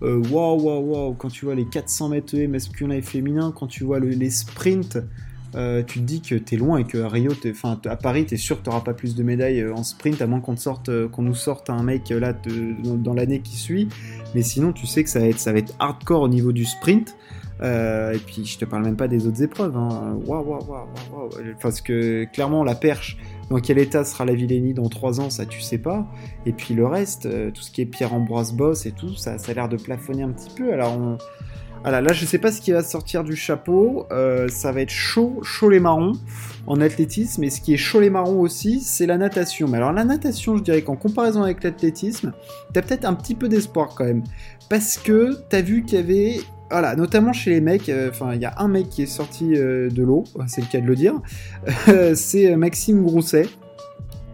Waouh, 0.01 0.61
waouh, 0.61 0.81
waouh. 0.81 1.13
Quand 1.13 1.29
tu 1.29 1.45
vois 1.45 1.55
les 1.55 1.65
400 1.65 2.09
mètres 2.09 2.35
E 2.35 2.47
masculin 2.47 2.95
et 2.95 3.01
féminin, 3.01 3.53
quand 3.55 3.67
tu 3.67 3.83
vois 3.83 3.99
les 3.99 4.29
sprints. 4.29 4.97
Euh, 5.55 5.83
tu 5.83 5.99
te 5.99 6.03
dis 6.03 6.21
que 6.21 6.35
t'es 6.35 6.55
loin 6.55 6.79
et 6.79 6.83
que 6.83 6.97
à 6.97 7.09
Rio, 7.09 7.31
à 7.85 7.95
Paris, 7.95 8.25
t'es 8.25 8.37
sûr 8.37 8.57
que 8.57 8.63
t'auras 8.63 8.81
pas 8.81 8.93
plus 8.93 9.15
de 9.15 9.21
médailles 9.21 9.61
euh, 9.61 9.75
en 9.75 9.83
sprint, 9.83 10.21
à 10.21 10.27
moins 10.27 10.39
qu'on 10.39 10.57
sorte, 10.57 10.89
euh, 10.89 11.07
qu'on 11.07 11.21
nous 11.21 11.35
sorte 11.35 11.69
un 11.69 11.83
mec 11.83 12.09
là 12.09 12.33
dans, 12.33 13.13
l'année 13.13 13.39
qui 13.39 13.55
suit. 13.55 13.87
Mais 14.33 14.41
sinon, 14.41 14.73
tu 14.73 14.87
sais 14.87 15.03
que 15.03 15.09
ça 15.09 15.19
ça 15.37 15.51
va 15.51 15.59
être 15.59 15.75
hardcore 15.79 16.21
au 16.21 16.27
niveau 16.27 16.51
du 16.51 16.65
sprint. 16.65 17.15
Et 17.63 18.17
puis, 18.17 18.45
je 18.45 18.57
te 18.57 18.65
parle 18.65 18.83
même 18.83 18.97
pas 18.97 19.07
des 19.07 19.27
autres 19.27 19.41
épreuves. 19.41 19.75
Hein. 19.77 20.17
Waouh, 20.25 20.45
waouh, 20.45 20.65
waouh, 20.67 20.87
waouh. 21.13 21.29
Parce 21.61 21.81
que 21.81 22.25
clairement, 22.25 22.63
la 22.63 22.75
perche, 22.75 23.17
dans 23.49 23.59
quel 23.59 23.77
état 23.77 24.03
sera 24.03 24.25
la 24.25 24.33
Villénie 24.33 24.73
dans 24.73 24.89
3 24.89 25.21
ans, 25.21 25.29
ça 25.29 25.45
tu 25.45 25.61
sais 25.61 25.77
pas. 25.77 26.05
Et 26.45 26.51
puis 26.51 26.73
le 26.73 26.85
reste, 26.85 27.27
tout 27.53 27.61
ce 27.61 27.71
qui 27.71 27.81
est 27.81 27.85
Pierre-Ambroise 27.85 28.53
Boss 28.53 28.85
et 28.85 28.91
tout, 28.91 29.15
ça, 29.15 29.35
a 29.47 29.53
l'air 29.53 29.69
de 29.69 29.77
plafonner 29.77 30.23
un 30.23 30.31
petit 30.31 30.49
peu. 30.55 30.73
Alors 30.73 30.97
voilà, 31.83 31.99
là 31.99 32.13
je 32.13 32.25
sais 32.25 32.37
pas 32.37 32.49
ce 32.53 32.61
qui 32.61 32.71
va 32.71 32.81
sortir 32.81 33.25
du 33.25 33.35
chapeau. 33.35 34.07
Euh, 34.11 34.47
ça 34.47 34.71
va 34.71 34.81
être 34.81 34.89
chaud, 34.89 35.41
chaud 35.43 35.69
les 35.69 35.81
marrons 35.81 36.13
en 36.65 36.79
athlétisme. 36.79 37.43
Et 37.43 37.49
ce 37.49 37.59
qui 37.59 37.73
est 37.73 37.77
chaud 37.77 37.99
les 37.99 38.09
marrons 38.09 38.39
aussi, 38.39 38.79
c'est 38.79 39.05
la 39.05 39.17
natation. 39.17 39.67
Mais 39.67 39.77
alors 39.77 39.91
la 39.91 40.05
natation, 40.05 40.55
je 40.55 40.63
dirais 40.63 40.81
qu'en 40.81 40.95
comparaison 40.95 41.43
avec 41.43 41.61
l'athlétisme, 41.61 42.31
t'as 42.71 42.81
peut-être 42.81 43.03
un 43.03 43.13
petit 43.13 43.35
peu 43.35 43.49
d'espoir 43.49 43.95
quand 43.95 44.05
même. 44.05 44.23
Parce 44.69 44.97
que 44.97 45.35
t'as 45.49 45.61
vu 45.61 45.83
qu'il 45.83 45.99
y 45.99 46.01
avait 46.01 46.37
voilà, 46.73 46.95
notamment 46.95 47.33
chez 47.33 47.51
les 47.51 47.61
mecs, 47.61 47.87
euh, 47.87 48.09
enfin, 48.09 48.33
il 48.33 48.41
y 48.41 48.45
a 48.45 48.55
un 48.57 48.67
mec 48.67 48.89
qui 48.89 49.03
est 49.03 49.05
sorti 49.05 49.55
euh, 49.55 49.91
de 49.91 50.01
l'eau, 50.01 50.23
c'est 50.47 50.61
le 50.61 50.67
cas 50.67 50.81
de 50.81 50.87
le 50.87 50.95
dire, 50.95 51.13
c'est 52.15 52.55
Maxime 52.55 53.03
Grousset. 53.03 53.45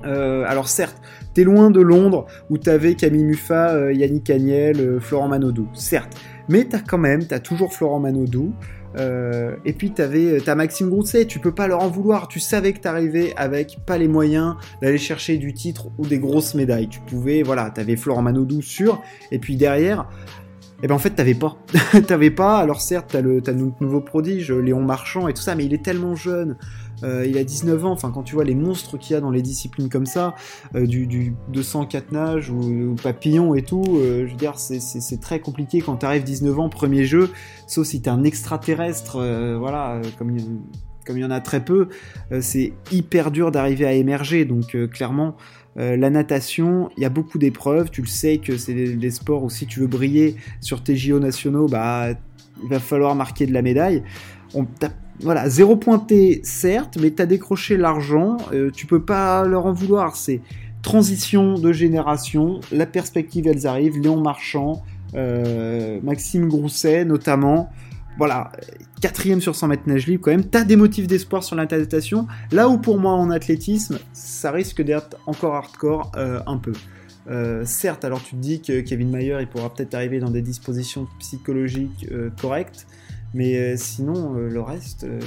alors 0.04 0.70
certes, 0.70 0.96
t'es 1.34 1.44
loin 1.44 1.70
de 1.70 1.82
Londres 1.82 2.28
où 2.50 2.58
t'avais 2.58 2.96
Camille 2.96 3.26
Muffat, 3.26 3.92
Yannick 3.92 4.30
Agnel, 4.30 5.02
Florent 5.02 5.28
Manodou, 5.28 5.68
certes, 5.74 6.18
mais 6.48 6.64
t'as 6.64 6.80
quand 6.80 6.98
même, 6.98 7.26
t'as 7.26 7.40
toujours 7.40 7.74
Florent 7.74 8.00
Manodou. 8.00 8.54
Euh, 8.98 9.56
et 9.66 9.74
puis 9.74 9.92
t'avais, 9.92 10.40
t'as 10.44 10.56
Maxime 10.56 10.90
Grousset, 10.90 11.26
tu 11.26 11.40
peux 11.40 11.54
pas 11.54 11.68
leur 11.68 11.82
en 11.82 11.90
vouloir. 11.90 12.28
Tu 12.28 12.40
savais 12.40 12.74
que 12.74 12.80
t'arrivais 12.80 13.34
avec 13.36 13.78
pas 13.86 13.98
les 13.98 14.08
moyens 14.08 14.56
d'aller 14.82 14.98
chercher 14.98 15.38
du 15.38 15.54
titre 15.54 15.90
ou 15.98 16.06
des 16.06 16.20
grosses 16.20 16.56
médailles. 16.56 16.88
Tu 16.88 17.00
pouvais, 17.02 17.44
voilà, 17.44 17.70
t'avais 17.70 17.96
Florent 17.96 18.22
Manodou 18.22 18.62
sûr. 18.62 19.02
Et 19.32 19.40
puis 19.40 19.58
derrière, 19.58 20.10
et 20.82 20.86
eh 20.86 20.88
ben 20.88 20.96
en 20.96 21.00
fait 21.00 21.10
t'avais 21.10 21.34
pas, 21.34 21.58
t'avais 22.08 22.32
pas. 22.32 22.60
Alors 22.60 22.80
certes 22.80 23.10
t'as 23.12 23.20
le, 23.20 23.42
t'as 23.42 23.52
notre 23.52 23.82
nouveau 23.82 24.00
prodige 24.00 24.50
Léon 24.52 24.82
Marchand 24.82 25.28
et 25.28 25.34
tout 25.34 25.42
ça, 25.42 25.56
mais 25.56 25.66
il 25.66 25.74
est 25.74 25.84
tellement 25.84 26.16
jeune. 26.16 26.56
Euh, 27.04 27.26
il 27.28 27.38
a 27.38 27.44
19 27.44 27.86
ans, 27.86 27.92
enfin 27.92 28.12
quand 28.12 28.24
tu 28.24 28.36
vois 28.36 28.44
les 28.44 28.56
monstres 28.56 28.98
qu'il 28.98 29.14
y 29.14 29.18
a 29.18 29.22
dans 29.22 29.32
les 29.32 29.42
disciplines 29.42 29.90
comme 29.90 30.06
ça, 30.06 30.36
euh, 30.76 30.86
du, 30.86 31.08
du 31.08 31.34
204 31.50 32.12
nage 32.12 32.50
ou, 32.50 32.96
papillon 33.02 33.56
et 33.56 33.62
tout, 33.62 33.84
euh, 33.88 34.26
je 34.26 34.32
veux 34.32 34.38
dire 34.38 34.58
c'est 34.58 35.22
très 35.22 35.40
compliqué 35.40 35.82
quand 35.82 35.98
tu 35.98 36.06
arrives 36.06 36.24
19 36.24 36.60
ans, 36.60 36.70
premier 36.70 37.06
jeu, 37.06 37.30
sauf 37.68 37.88
si 37.88 38.02
t'es 38.02 38.10
un 38.10 38.24
extraterrestre, 38.24 39.18
voilà, 39.58 40.02
comme 40.18 40.38
comme 41.06 41.18
il 41.18 41.22
y 41.22 41.26
en 41.26 41.32
a 41.32 41.40
très 41.40 41.64
peu, 41.64 41.88
c'est 42.40 42.74
hyper 42.92 43.32
dur 43.32 43.50
d'arriver 43.50 43.86
à 43.86 43.94
émerger. 43.94 44.46
Donc 44.46 44.78
clairement, 44.92 45.36
la 45.80 46.10
natation, 46.10 46.90
il 46.98 47.04
y 47.04 47.06
a 47.06 47.10
beaucoup 47.10 47.38
d'épreuves. 47.38 47.90
Tu 47.90 48.02
le 48.02 48.08
sais 48.08 48.38
que 48.38 48.58
c'est 48.58 48.74
des, 48.74 49.12
sports 49.12 49.44
où 49.44 49.50
si 49.50 49.66
tu 49.66 49.80
veux 49.80 49.88
briller 49.88 50.36
sur 50.60 50.84
tes 50.84 50.98
JO 50.98 51.20
nationaux, 51.20 51.68
bah 51.68 52.10
il 52.62 52.70
va 52.70 52.80
falloir 52.80 53.16
marquer 53.16 53.46
de 53.46 53.54
la 53.54 53.62
médaille. 53.62 54.04
On 54.54 54.68
voilà, 55.22 55.50
zéro 55.50 55.76
pointé, 55.76 56.40
certes, 56.44 56.98
mais 57.00 57.12
t'as 57.12 57.26
décroché 57.26 57.76
l'argent, 57.76 58.38
euh, 58.54 58.72
tu 58.72 58.86
peux 58.86 59.02
pas 59.02 59.44
leur 59.46 59.66
en 59.66 59.74
vouloir. 59.74 60.16
C'est 60.16 60.40
transition 60.82 61.56
de 61.56 61.74
génération, 61.74 62.62
la 62.72 62.86
perspective, 62.86 63.46
elles 63.48 63.68
arrivent. 63.68 64.00
Léon 64.00 64.22
Marchand, 64.22 64.82
euh, 65.16 66.00
Maxime 66.04 66.48
Grousset 66.48 67.04
notamment. 67.04 67.70
Voilà, 68.18 68.52
quatrième 69.02 69.40
sur 69.40 69.56
100 69.56 69.68
mètres 69.70 69.84
nage 69.88 70.08
libre 70.08 70.26
quand 70.26 70.32
même. 70.32 70.44
T'as 70.44 70.66
des 70.66 70.76
motifs 70.76 71.08
d'espoir 71.08 71.44
sur 71.44 71.56
l'interprétation. 71.56 72.28
Là 72.52 72.68
où 72.68 72.78
pour 72.78 73.00
moi 73.00 73.14
en 73.14 73.30
athlétisme, 73.30 73.98
ça 74.12 74.52
risque 74.52 74.82
d'être 74.82 75.18
encore 75.26 75.56
hardcore 75.56 76.12
euh, 76.18 76.42
un 76.46 76.58
peu. 76.58 76.74
certes, 77.66 78.04
alors 78.04 78.22
tu 78.22 78.32
te 78.32 78.42
dis 78.42 78.62
que 78.62 78.82
Kevin 78.82 79.10
Mayer, 79.10 79.38
il 79.40 79.48
pourra 79.48 79.74
peut-être 79.74 79.94
arriver 79.94 80.20
dans 80.20 80.32
des 80.32 80.42
dispositions 80.42 81.08
psychologiques 81.20 82.10
correctes, 82.42 82.88
mais 83.34 83.58
euh, 83.58 83.78
sinon, 83.78 84.36
euh, 84.36 84.50
le 84.50 84.62
reste, 84.62 85.04
euh, 85.04 85.20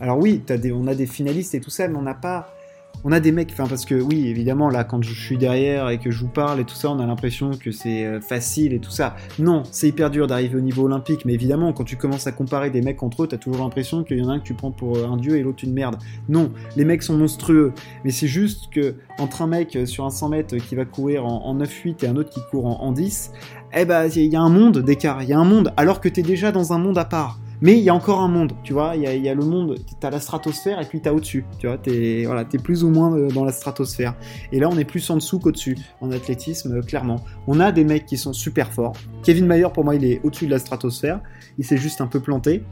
Alors 0.00 0.18
oui, 0.18 0.42
des, 0.46 0.72
on 0.72 0.86
a 0.86 0.94
des 0.94 1.06
finalistes 1.06 1.54
et 1.54 1.60
tout 1.60 1.70
ça, 1.70 1.86
mais 1.88 1.96
on 1.96 2.02
n'a 2.02 2.14
pas, 2.14 2.54
on 3.04 3.12
a 3.12 3.20
des 3.20 3.32
mecs, 3.32 3.50
enfin 3.52 3.66
parce 3.66 3.84
que 3.84 3.94
oui, 3.94 4.28
évidemment 4.28 4.68
là, 4.70 4.84
quand 4.84 5.02
je 5.02 5.12
suis 5.12 5.38
derrière 5.38 5.88
et 5.90 5.98
que 5.98 6.10
je 6.10 6.20
vous 6.20 6.28
parle 6.28 6.60
et 6.60 6.64
tout 6.64 6.74
ça, 6.74 6.90
on 6.90 6.98
a 7.00 7.06
l'impression 7.06 7.50
que 7.50 7.70
c'est 7.70 8.20
facile 8.20 8.72
et 8.72 8.78
tout 8.78 8.90
ça. 8.90 9.16
Non, 9.38 9.62
c'est 9.70 9.88
hyper 9.88 10.10
dur 10.10 10.26
d'arriver 10.26 10.56
au 10.56 10.60
niveau 10.60 10.84
olympique, 10.84 11.24
mais 11.24 11.34
évidemment, 11.34 11.72
quand 11.72 11.84
tu 11.84 11.96
commences 11.96 12.26
à 12.26 12.32
comparer 12.32 12.70
des 12.70 12.82
mecs 12.82 13.02
entre 13.02 13.24
eux, 13.24 13.26
t'as 13.26 13.38
toujours 13.38 13.62
l'impression 13.62 14.04
qu'il 14.04 14.18
y 14.18 14.22
en 14.22 14.28
a 14.28 14.34
un 14.34 14.38
que 14.38 14.44
tu 14.44 14.54
prends 14.54 14.70
pour 14.70 14.98
un 14.98 15.16
dieu 15.16 15.36
et 15.36 15.42
l'autre 15.42 15.64
une 15.64 15.72
merde. 15.72 15.96
Non, 16.28 16.52
les 16.76 16.84
mecs 16.84 17.02
sont 17.02 17.16
monstrueux, 17.16 17.72
mais 18.04 18.10
c'est 18.10 18.28
juste 18.28 18.72
que 18.72 18.94
entre 19.18 19.42
un 19.42 19.46
mec 19.46 19.78
sur 19.86 20.04
un 20.04 20.10
100 20.10 20.28
mètres 20.28 20.56
qui 20.56 20.74
va 20.74 20.84
courir 20.84 21.26
en, 21.26 21.56
9-8 21.56 22.04
et 22.04 22.08
un 22.08 22.16
autre 22.16 22.30
qui 22.30 22.40
court 22.50 22.66
en, 22.66 22.80
en 22.82 22.92
10, 22.92 23.32
eh 23.74 23.84
ben, 23.84 24.08
il 24.14 24.26
y 24.26 24.36
a 24.36 24.40
un 24.40 24.48
monde 24.48 24.78
d'écart, 24.78 25.22
il 25.22 25.28
y 25.28 25.32
a 25.32 25.38
un 25.38 25.44
monde, 25.44 25.72
alors 25.76 26.00
que 26.00 26.08
t'es 26.08 26.22
déjà 26.22 26.52
dans 26.52 26.72
un 26.72 26.78
monde 26.78 26.98
à 26.98 27.04
part. 27.04 27.38
Mais 27.62 27.78
il 27.78 27.84
y 27.84 27.90
a 27.90 27.94
encore 27.94 28.18
un 28.20 28.28
monde, 28.28 28.54
tu 28.64 28.72
vois, 28.72 28.96
il 28.96 29.02
y 29.02 29.28
a, 29.28 29.34
le 29.34 29.44
monde, 29.44 29.76
t'as 30.00 30.10
la 30.10 30.18
stratosphère 30.18 30.80
et 30.80 30.84
puis 30.84 31.00
t'as 31.00 31.12
au-dessus, 31.12 31.44
tu 31.60 31.68
vois, 31.68 31.78
t'es 31.78 32.24
voilà, 32.26 32.44
es 32.52 32.58
plus 32.58 32.82
ou 32.82 32.90
moins 32.90 33.16
euh, 33.16 33.28
dans 33.28 33.44
la 33.44 33.52
stratosphère. 33.52 34.16
Et 34.50 34.58
là, 34.58 34.68
on 34.68 34.76
est 34.76 34.84
plus 34.84 35.08
en 35.10 35.14
dessous 35.14 35.38
qu'au-dessus, 35.38 35.78
en 36.00 36.10
athlétisme, 36.10 36.78
euh, 36.78 36.82
clairement. 36.82 37.24
On 37.46 37.60
a 37.60 37.70
des 37.70 37.84
mecs 37.84 38.04
qui 38.04 38.18
sont 38.18 38.32
super 38.32 38.72
forts. 38.72 38.94
Kevin 39.22 39.46
Mayer, 39.46 39.68
pour 39.72 39.84
moi, 39.84 39.94
il 39.94 40.04
est 40.04 40.20
au-dessus 40.24 40.46
de 40.46 40.50
la 40.50 40.58
stratosphère, 40.58 41.20
il 41.56 41.64
s'est 41.64 41.76
juste 41.76 42.00
un 42.00 42.08
peu 42.08 42.18
planté. 42.18 42.64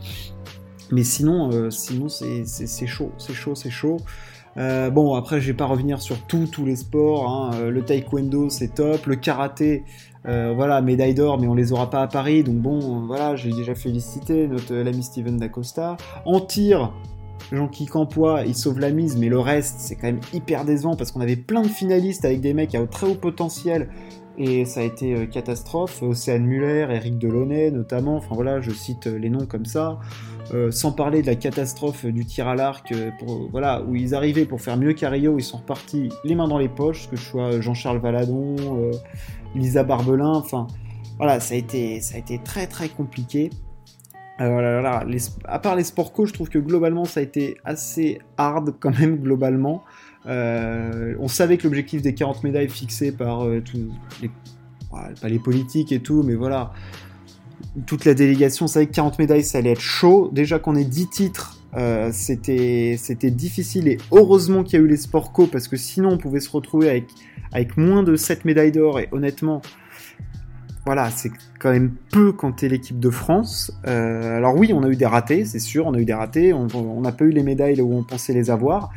Mais 0.90 1.05
sinon, 1.05 1.53
euh, 1.53 1.70
sinon 1.70 2.09
c'est 2.09 2.87
chaud, 2.88 3.12
c'est 3.16 3.33
chaud, 3.33 3.55
c'est 3.55 3.70
chaud. 3.70 3.98
bon, 4.57 5.14
après, 5.14 5.40
je 5.40 5.46
vais 5.46 5.57
pas 5.57 5.66
revenir 5.66 6.03
sur 6.03 6.18
tous 6.26 6.64
les 6.64 6.74
sports. 6.74 7.31
Hein. 7.31 7.70
Le 7.70 7.85
taekwondo, 7.85 8.50
c'est 8.50 8.74
top. 8.74 9.07
Le 9.07 9.14
karaté, 9.14 9.85
euh, 10.26 10.52
voilà, 10.54 10.80
médaille 10.80 11.14
d'or, 11.14 11.38
mais 11.40 11.46
on 11.46 11.54
les 11.54 11.72
aura 11.72 11.90
pas 11.90 12.02
à 12.02 12.06
Paris, 12.06 12.44
donc 12.44 12.56
bon, 12.56 13.06
voilà, 13.06 13.37
j'ai 13.37 13.50
déjà 13.52 13.74
félicité 13.74 14.46
notre 14.48 14.74
l'ami 14.74 15.02
Steven 15.02 15.37
D'Acosta. 15.37 15.96
En 16.24 16.40
tir, 16.40 16.92
Jean-Qui 17.52 17.87
Campois, 17.87 18.42
il 18.46 18.54
sauve 18.54 18.78
la 18.78 18.90
mise, 18.90 19.16
mais 19.16 19.28
le 19.28 19.38
reste, 19.38 19.76
c'est 19.78 19.96
quand 19.96 20.06
même 20.06 20.20
hyper 20.33 20.64
décevant 20.64 20.94
parce 20.94 21.11
qu'on 21.11 21.20
avait 21.20 21.37
plein 21.37 21.62
de 21.62 21.68
finalistes 21.68 22.24
avec 22.24 22.40
des 22.40 22.54
mecs 22.54 22.74
à 22.74 22.87
très 22.87 23.06
haut 23.06 23.14
potentiel 23.14 23.88
et 24.38 24.64
ça 24.64 24.80
a 24.80 24.83
été 24.85 25.14
euh, 25.14 25.26
catastrophe. 25.26 26.02
Océane 26.02 26.44
Muller, 26.44 26.87
Eric 26.90 27.18
Delaunay 27.18 27.70
notamment, 27.70 28.16
enfin 28.16 28.35
voilà, 28.35 28.61
je 28.61 28.70
cite 28.70 29.06
euh, 29.06 29.18
les 29.18 29.30
noms 29.30 29.46
comme 29.46 29.64
ça. 29.66 29.98
Sans 30.70 30.92
parler 30.92 31.22
de 31.22 31.26
la 31.26 31.36
catastrophe 31.36 32.06
du 32.06 32.24
tir 32.24 32.48
à 32.48 32.54
l'arc, 32.54 32.92
voilà, 33.50 33.82
où 33.82 33.94
ils 33.94 34.14
arrivaient 34.14 34.46
pour 34.46 34.60
faire 34.60 34.76
mieux 34.76 34.92
qu'Ario, 34.92 35.38
ils 35.38 35.44
sont 35.44 35.58
repartis 35.58 36.08
les 36.24 36.34
mains 36.34 36.48
dans 36.48 36.58
les 36.58 36.68
poches, 36.68 37.08
que 37.08 37.16
ce 37.16 37.24
soit 37.24 37.60
Jean-Charles 37.60 37.98
Valadon, 37.98 38.56
Lisa 39.54 39.84
Barbelin, 39.84 40.34
enfin 40.34 40.66
voilà, 41.20 41.38
ça 41.38 41.54
a 41.54 41.58
été, 41.58 42.00
ça 42.00 42.16
a 42.16 42.18
été 42.18 42.38
très 42.42 42.66
très 42.66 42.88
compliqué. 42.88 43.50
Euh, 44.40 44.82
à 45.44 45.58
part 45.58 45.76
les 45.76 45.84
sport 45.84 46.14
co, 46.14 46.24
je 46.24 46.32
trouve 46.32 46.48
que 46.48 46.58
globalement 46.58 47.04
ça 47.04 47.20
a 47.20 47.22
été 47.22 47.58
assez 47.62 48.20
hard 48.38 48.74
quand 48.80 48.98
même 48.98 49.18
globalement. 49.18 49.84
Euh, 50.24 51.14
on 51.18 51.28
savait 51.28 51.58
que 51.58 51.64
l'objectif 51.64 52.00
des 52.00 52.14
40 52.14 52.42
médailles 52.42 52.70
fixé 52.70 53.12
par 53.12 53.44
euh, 53.44 53.60
tous 53.60 53.90
les, 54.22 54.30
pas 54.90 55.28
les 55.28 55.38
politiques 55.38 55.92
et 55.92 56.00
tout, 56.00 56.22
mais 56.22 56.34
voilà, 56.34 56.72
toute 57.87 58.04
la 58.04 58.14
délégation 58.14 58.66
savait 58.66 58.87
que 58.87 58.92
40 58.92 59.18
médailles 59.18 59.44
ça 59.44 59.59
allait 59.59 59.72
être 59.72 59.80
chaud. 59.80 60.30
Déjà 60.33 60.59
qu'on 60.59 60.76
ait 60.76 60.85
10 60.85 61.09
titres, 61.09 61.59
c'était 62.12 62.96
c'était 62.98 63.30
difficile 63.30 63.87
et 63.88 63.98
heureusement 64.11 64.64
qu'il 64.64 64.78
y 64.78 64.83
a 64.83 64.85
eu 64.85 64.88
les 64.88 64.96
sport 64.96 65.33
co 65.33 65.46
parce 65.46 65.68
que 65.68 65.76
sinon 65.76 66.11
on 66.11 66.18
pouvait 66.18 66.40
se 66.40 66.50
retrouver 66.50 67.04
avec 67.52 67.76
moins 67.76 68.02
de 68.02 68.16
7 68.16 68.44
médailles 68.44 68.72
d'or, 68.72 69.00
et 69.00 69.09
honnêtement, 69.12 69.62
voilà, 70.87 71.11
c'est 71.11 71.30
quand 71.59 71.70
même 71.70 71.92
peu 72.11 72.33
quand 72.33 72.52
t'es 72.52 72.68
l'équipe 72.68 72.98
de 72.98 73.11
France. 73.11 73.72
Euh, 73.87 74.37
alors 74.37 74.56
oui, 74.56 74.72
on 74.72 74.83
a 74.83 74.88
eu 74.88 74.96
des 74.96 75.06
ratés, 75.06 75.44
c'est 75.44 75.59
sûr, 75.59 75.87
on 75.87 75.94
a 75.94 75.98
eu 75.98 76.04
des 76.04 76.14
ratés, 76.14 76.52
on 76.52 77.00
n'a 77.00 77.12
pas 77.12 77.24
eu 77.24 77.30
les 77.30 77.42
médailles 77.42 77.80
où 77.80 77.96
on 77.96 78.02
pensait 78.02 78.33
les 78.33 78.50
avoir. 78.50 78.90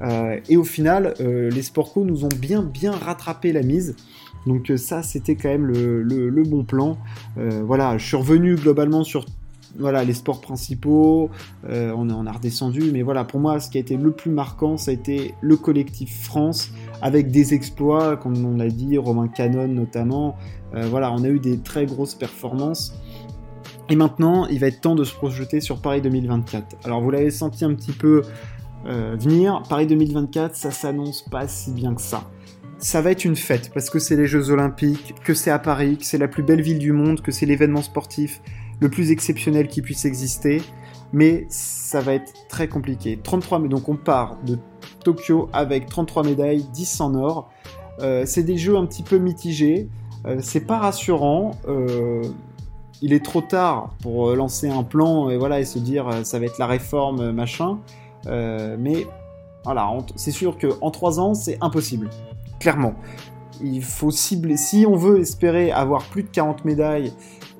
Euh, 0.00 0.38
et 0.48 0.56
au 0.56 0.64
final, 0.64 1.14
euh, 1.20 1.50
les 1.50 1.62
Sportco 1.62 2.04
nous 2.04 2.24
ont 2.24 2.30
bien 2.36 2.62
bien 2.62 2.92
rattrapé 2.92 3.52
la 3.52 3.62
mise. 3.62 3.96
Donc 4.46 4.72
ça, 4.76 5.02
c'était 5.02 5.34
quand 5.34 5.48
même 5.48 5.66
le, 5.66 6.42
bon 6.44 6.64
plan. 6.64 6.96
voilà, 7.36 7.98
je 7.98 8.06
suis 8.06 8.16
revenu 8.16 8.54
globalement 8.54 9.04
sur 9.04 9.26
voilà, 9.78 10.04
les 10.04 10.14
sports 10.14 10.40
principaux, 10.40 11.28
on, 11.68 12.26
a 12.26 12.32
redescendu, 12.32 12.90
mais 12.90 13.02
voilà, 13.02 13.24
pour 13.24 13.40
moi, 13.40 13.60
ce 13.60 13.68
qui 13.68 13.76
a 13.76 13.80
été 13.80 13.96
le 13.96 14.12
plus 14.12 14.30
marquant, 14.30 14.78
ça 14.78 14.92
a 14.92 14.94
été 14.94 15.34
le 15.42 15.56
collectif 15.56 16.22
France, 16.22 16.70
avec 17.02 17.30
des 17.30 17.52
exploits, 17.52 18.16
comme 18.16 18.42
on 18.42 18.56
l'a 18.56 18.68
dit, 18.68 18.96
Romain 18.96 19.28
Canon 19.28 19.68
notamment. 19.68 20.36
Euh, 20.74 20.86
voilà, 20.88 21.12
on 21.12 21.24
a 21.24 21.28
eu 21.28 21.38
des 21.38 21.58
très 21.58 21.86
grosses 21.86 22.14
performances. 22.14 22.94
Et 23.90 23.96
maintenant, 23.96 24.46
il 24.46 24.58
va 24.58 24.66
être 24.66 24.82
temps 24.82 24.94
de 24.94 25.04
se 25.04 25.14
projeter 25.14 25.60
sur 25.60 25.80
Paris 25.80 26.02
2024. 26.02 26.76
Alors, 26.84 27.00
vous 27.00 27.10
l'avez 27.10 27.30
senti 27.30 27.64
un 27.64 27.74
petit 27.74 27.92
peu 27.92 28.22
euh, 28.86 29.16
venir. 29.18 29.62
Paris 29.68 29.86
2024, 29.86 30.54
ça 30.54 30.70
s'annonce 30.70 31.22
pas 31.22 31.48
si 31.48 31.72
bien 31.72 31.94
que 31.94 32.00
ça. 32.00 32.24
Ça 32.78 33.02
va 33.02 33.10
être 33.10 33.24
une 33.24 33.36
fête 33.36 33.70
parce 33.74 33.90
que 33.90 33.98
c'est 33.98 34.16
les 34.16 34.26
Jeux 34.26 34.50
Olympiques, 34.50 35.14
que 35.24 35.34
c'est 35.34 35.50
à 35.50 35.58
Paris, 35.58 35.98
que 35.98 36.04
c'est 36.04 36.18
la 36.18 36.28
plus 36.28 36.42
belle 36.42 36.62
ville 36.62 36.78
du 36.78 36.92
monde, 36.92 37.20
que 37.20 37.32
c'est 37.32 37.46
l'événement 37.46 37.82
sportif 37.82 38.40
le 38.80 38.88
plus 38.88 39.10
exceptionnel 39.10 39.66
qui 39.66 39.82
puisse 39.82 40.04
exister. 40.04 40.62
Mais 41.12 41.46
ça 41.48 42.00
va 42.00 42.14
être 42.14 42.32
très 42.48 42.68
compliqué. 42.68 43.18
33, 43.22 43.60
donc 43.68 43.88
on 43.88 43.96
part 43.96 44.38
de 44.44 44.58
Tokyo 45.02 45.48
avec 45.52 45.86
33 45.86 46.22
médailles, 46.22 46.64
10 46.72 47.00
en 47.00 47.14
or. 47.14 47.50
Euh, 48.00 48.24
c'est 48.26 48.44
des 48.44 48.58
jeux 48.58 48.76
un 48.76 48.86
petit 48.86 49.02
peu 49.02 49.18
mitigés. 49.18 49.88
Euh, 50.26 50.38
c'est 50.40 50.66
pas 50.66 50.78
rassurant. 50.78 51.52
Il 53.00 53.12
est 53.12 53.24
trop 53.24 53.40
tard 53.40 53.94
pour 54.02 54.34
lancer 54.34 54.68
un 54.68 54.82
plan 54.82 55.30
et 55.30 55.36
voilà 55.36 55.60
et 55.60 55.64
se 55.64 55.78
dire 55.78 56.10
ça 56.24 56.40
va 56.40 56.46
être 56.46 56.58
la 56.58 56.66
réforme 56.66 57.30
machin. 57.30 57.78
Mais 58.26 59.06
voilà, 59.64 59.90
c'est 60.16 60.30
sûr 60.30 60.56
que 60.58 60.68
en 60.80 60.90
3 60.90 61.20
ans 61.20 61.34
c'est 61.34 61.58
impossible, 61.60 62.10
clairement. 62.60 62.94
Il 63.62 63.82
faut 63.82 64.10
cibler. 64.10 64.56
Si 64.56 64.84
on 64.86 64.96
veut 64.96 65.20
espérer 65.20 65.70
avoir 65.70 66.04
plus 66.04 66.22
de 66.22 66.28
40 66.28 66.64
médailles 66.64 67.12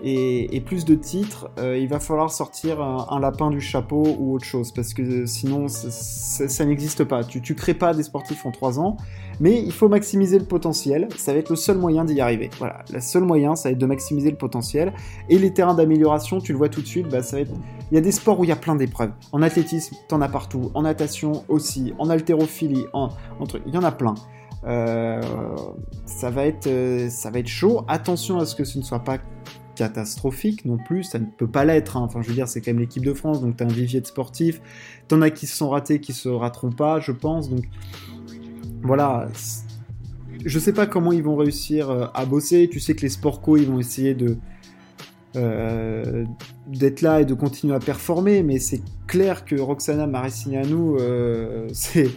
et, 0.02 0.62
plus 0.64 0.84
de 0.84 0.94
titres, 0.94 1.50
euh, 1.58 1.76
il 1.76 1.88
va 1.88 1.98
falloir 1.98 2.30
sortir 2.30 2.80
un, 2.80 3.20
lapin 3.20 3.50
du 3.50 3.60
chapeau 3.60 4.04
ou 4.18 4.34
autre 4.34 4.44
chose, 4.44 4.70
parce 4.72 4.94
que 4.94 5.26
sinon 5.26 5.66
ça, 5.68 6.64
n'existe 6.64 7.04
pas. 7.04 7.24
Tu, 7.24 7.40
tu 7.40 7.54
crées 7.54 7.74
pas 7.74 7.94
des 7.94 8.04
sportifs 8.04 8.46
en 8.46 8.52
3 8.52 8.78
ans, 8.78 8.96
mais 9.40 9.60
il 9.60 9.72
faut 9.72 9.88
maximiser 9.88 10.38
le 10.38 10.44
potentiel, 10.44 11.08
ça 11.16 11.32
va 11.32 11.38
être 11.38 11.50
le 11.50 11.56
seul 11.56 11.78
moyen 11.78 12.04
d'y 12.04 12.20
arriver. 12.20 12.50
Voilà, 12.58 12.84
le 12.92 13.00
seul 13.00 13.24
moyen, 13.24 13.56
ça 13.56 13.68
va 13.68 13.72
être 13.72 13.78
de 13.78 13.86
maximiser 13.86 14.30
le 14.30 14.36
potentiel, 14.36 14.92
et 15.28 15.38
les 15.38 15.52
terrains 15.52 15.74
d'amélioration, 15.74 16.38
tu 16.38 16.52
le 16.52 16.58
vois 16.58 16.68
tout 16.68 16.80
de 16.80 16.86
suite, 16.86 17.08
bah. 17.08 17.18
Il 17.90 17.94
y 17.94 17.98
a 17.98 18.00
des 18.00 18.12
sports 18.12 18.38
où 18.38 18.44
il 18.44 18.48
y 18.48 18.52
a 18.52 18.56
plein 18.56 18.76
d'épreuves. 18.76 19.12
En 19.32 19.42
athlétisme, 19.42 19.96
t'en 20.08 20.20
as 20.20 20.28
partout, 20.28 20.70
en 20.74 20.82
natation 20.82 21.44
aussi, 21.48 21.92
en 21.98 22.08
haltérophilie, 22.10 22.84
en, 22.92 23.08
en 23.40 23.46
truc, 23.46 23.62
il 23.66 23.74
y 23.74 23.78
en 23.78 23.82
a 23.82 23.92
plein. 23.92 24.14
Euh, 24.64 25.20
ça 26.04 26.30
va 26.30 26.46
être 26.46 26.66
euh, 26.66 27.08
ça 27.10 27.30
va 27.30 27.38
être 27.38 27.48
chaud. 27.48 27.84
Attention 27.88 28.38
à 28.38 28.46
ce 28.46 28.54
que 28.56 28.64
ce 28.64 28.78
ne 28.78 28.82
soit 28.82 29.04
pas 29.04 29.18
catastrophique 29.76 30.64
non 30.64 30.76
plus, 30.76 31.04
ça 31.04 31.18
ne 31.18 31.26
peut 31.26 31.46
pas 31.46 31.64
l'être. 31.64 31.96
Hein. 31.96 32.02
Enfin, 32.02 32.20
je 32.22 32.28
veux 32.28 32.34
dire, 32.34 32.48
c'est 32.48 32.60
quand 32.60 32.72
même 32.72 32.80
l'équipe 32.80 33.04
de 33.04 33.14
France, 33.14 33.40
donc 33.40 33.56
tu 33.56 33.62
as 33.62 33.66
un 33.66 33.70
vivier 33.70 34.00
de 34.00 34.06
sportifs. 34.06 34.60
T'en 35.06 35.22
as 35.22 35.30
qui 35.30 35.46
se 35.46 35.56
sont 35.56 35.68
ratés, 35.68 36.00
qui 36.00 36.12
se 36.12 36.28
rateront 36.28 36.72
pas, 36.72 36.98
je 37.00 37.12
pense. 37.12 37.48
Donc 37.48 37.64
voilà. 38.82 39.28
Je 40.44 40.58
sais 40.58 40.72
pas 40.72 40.86
comment 40.86 41.12
ils 41.12 41.22
vont 41.22 41.36
réussir 41.36 41.90
euh, 41.90 42.06
à 42.14 42.24
bosser. 42.26 42.68
Tu 42.70 42.80
sais 42.80 42.94
que 42.94 43.02
les 43.02 43.08
sportco, 43.08 43.56
ils 43.56 43.66
vont 43.66 43.78
essayer 43.78 44.14
de 44.14 44.36
d'être 46.66 47.00
là 47.00 47.20
et 47.20 47.24
de 47.24 47.34
continuer 47.34 47.72
à 47.72 47.78
performer, 47.78 48.42
mais 48.42 48.58
c'est 48.58 48.82
clair 49.06 49.44
que 49.44 49.56
Roxana 49.56 50.06
Maricignano, 50.06 50.98
euh, 50.98 51.68
c'est 51.72 52.10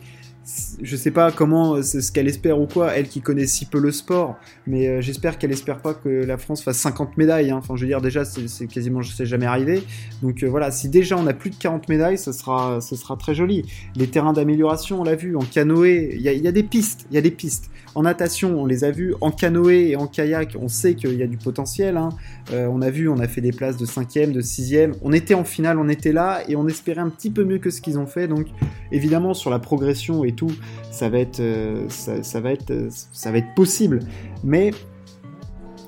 je 0.82 0.96
sais 0.96 1.12
pas 1.12 1.32
comment 1.32 1.82
c'est 1.82 2.02
ce 2.02 2.12
qu'elle 2.12 2.28
espère 2.28 2.60
ou 2.60 2.66
quoi, 2.66 2.94
elle 2.96 3.08
qui 3.08 3.22
connaît 3.22 3.48
si 3.48 3.66
peu 3.66 3.80
le 3.80 3.92
sport, 3.92 4.38
mais 4.68 4.88
euh, 4.88 5.02
j'espère 5.02 5.38
qu'elle 5.38 5.52
espère 5.52 5.80
pas 5.80 5.94
que 5.94 6.10
la 6.10 6.38
France 6.38 6.64
fasse 6.64 6.78
50 6.78 7.18
médailles. 7.18 7.52
Hein. 7.52 7.58
Enfin, 7.58 7.76
je 7.76 7.82
veux 7.82 7.88
dire, 7.88 8.02
déjà, 8.02 8.26
c'est 8.26 8.68
quasiment, 8.68 9.02
je 9.02 9.12
sais 9.12 9.26
jamais 9.26 9.46
arrivé. 9.46 9.84
Donc 10.22 10.44
euh, 10.44 10.48
voilà, 10.48 10.72
si 10.72 10.90
déjà 10.90 11.18
on 11.18 11.28
a 11.28 11.34
plus 11.34 11.50
de 11.50 11.56
40 11.56 11.90
médailles, 11.90 12.18
ça 12.18 12.34
sera, 12.34 12.82
sera 12.82 13.16
très 13.18 13.36
joli. 13.36 13.66
Les 13.96 14.08
terrains 14.08 14.34
d'amélioration, 14.34 15.02
on 15.02 15.04
l'a 15.04 15.16
vu, 15.16 15.36
en 15.36 15.42
canoë, 15.42 16.16
il 16.16 16.22
y 16.22 16.48
a, 16.48 16.52
des 16.52 16.64
pistes, 16.64 17.06
il 17.12 17.16
y 17.16 17.18
a 17.18 17.22
des 17.22 17.32
pistes. 17.32 17.70
En 17.94 18.04
natation, 18.04 18.62
on 18.62 18.66
les 18.66 18.84
a 18.84 18.92
vus. 18.92 19.16
En 19.22 19.32
canoë 19.32 19.90
et 19.90 19.96
en 19.96 20.08
kayak, 20.08 20.56
on 20.60 20.68
sait 20.68 20.96
qu'il 20.96 21.14
y 21.16 21.24
a 21.24 21.28
du 21.28 21.38
potentiel. 21.38 21.98
Hein. 21.98 22.10
Euh, 22.52 22.68
on 22.72 22.82
a 22.82 22.90
vu, 22.90 23.10
on 23.10 23.20
a 23.20 23.28
fait 23.28 23.42
des 23.42 23.52
places 23.52 23.78
de 23.78 23.86
5e, 23.86 24.32
de 24.32 24.42
6e. 24.42 24.94
On 25.02 25.12
était 25.12 25.34
en 25.34 25.44
finale, 25.44 25.78
on 25.78 25.90
était 25.90 26.14
là 26.14 26.42
et 26.48 26.56
on 26.56 26.68
espérait 26.68 27.02
un 27.02 27.10
petit 27.10 27.30
peu 27.30 27.44
mieux 27.44 27.60
que 27.60 27.70
ce 27.70 27.82
qu'ils 27.82 28.00
ont 28.00 28.08
fait. 28.08 28.28
Donc 28.28 28.48
évidemment, 28.92 29.34
sur 29.34 29.50
la 29.50 29.60
progression 29.60 30.24
et 30.24 30.32
tout, 30.32 30.52
ça 30.90 31.10
va 31.10 31.20
être, 31.20 31.40
euh, 31.40 31.88
euh, 32.08 33.42
possible. 33.56 34.00
Mais 34.44 34.72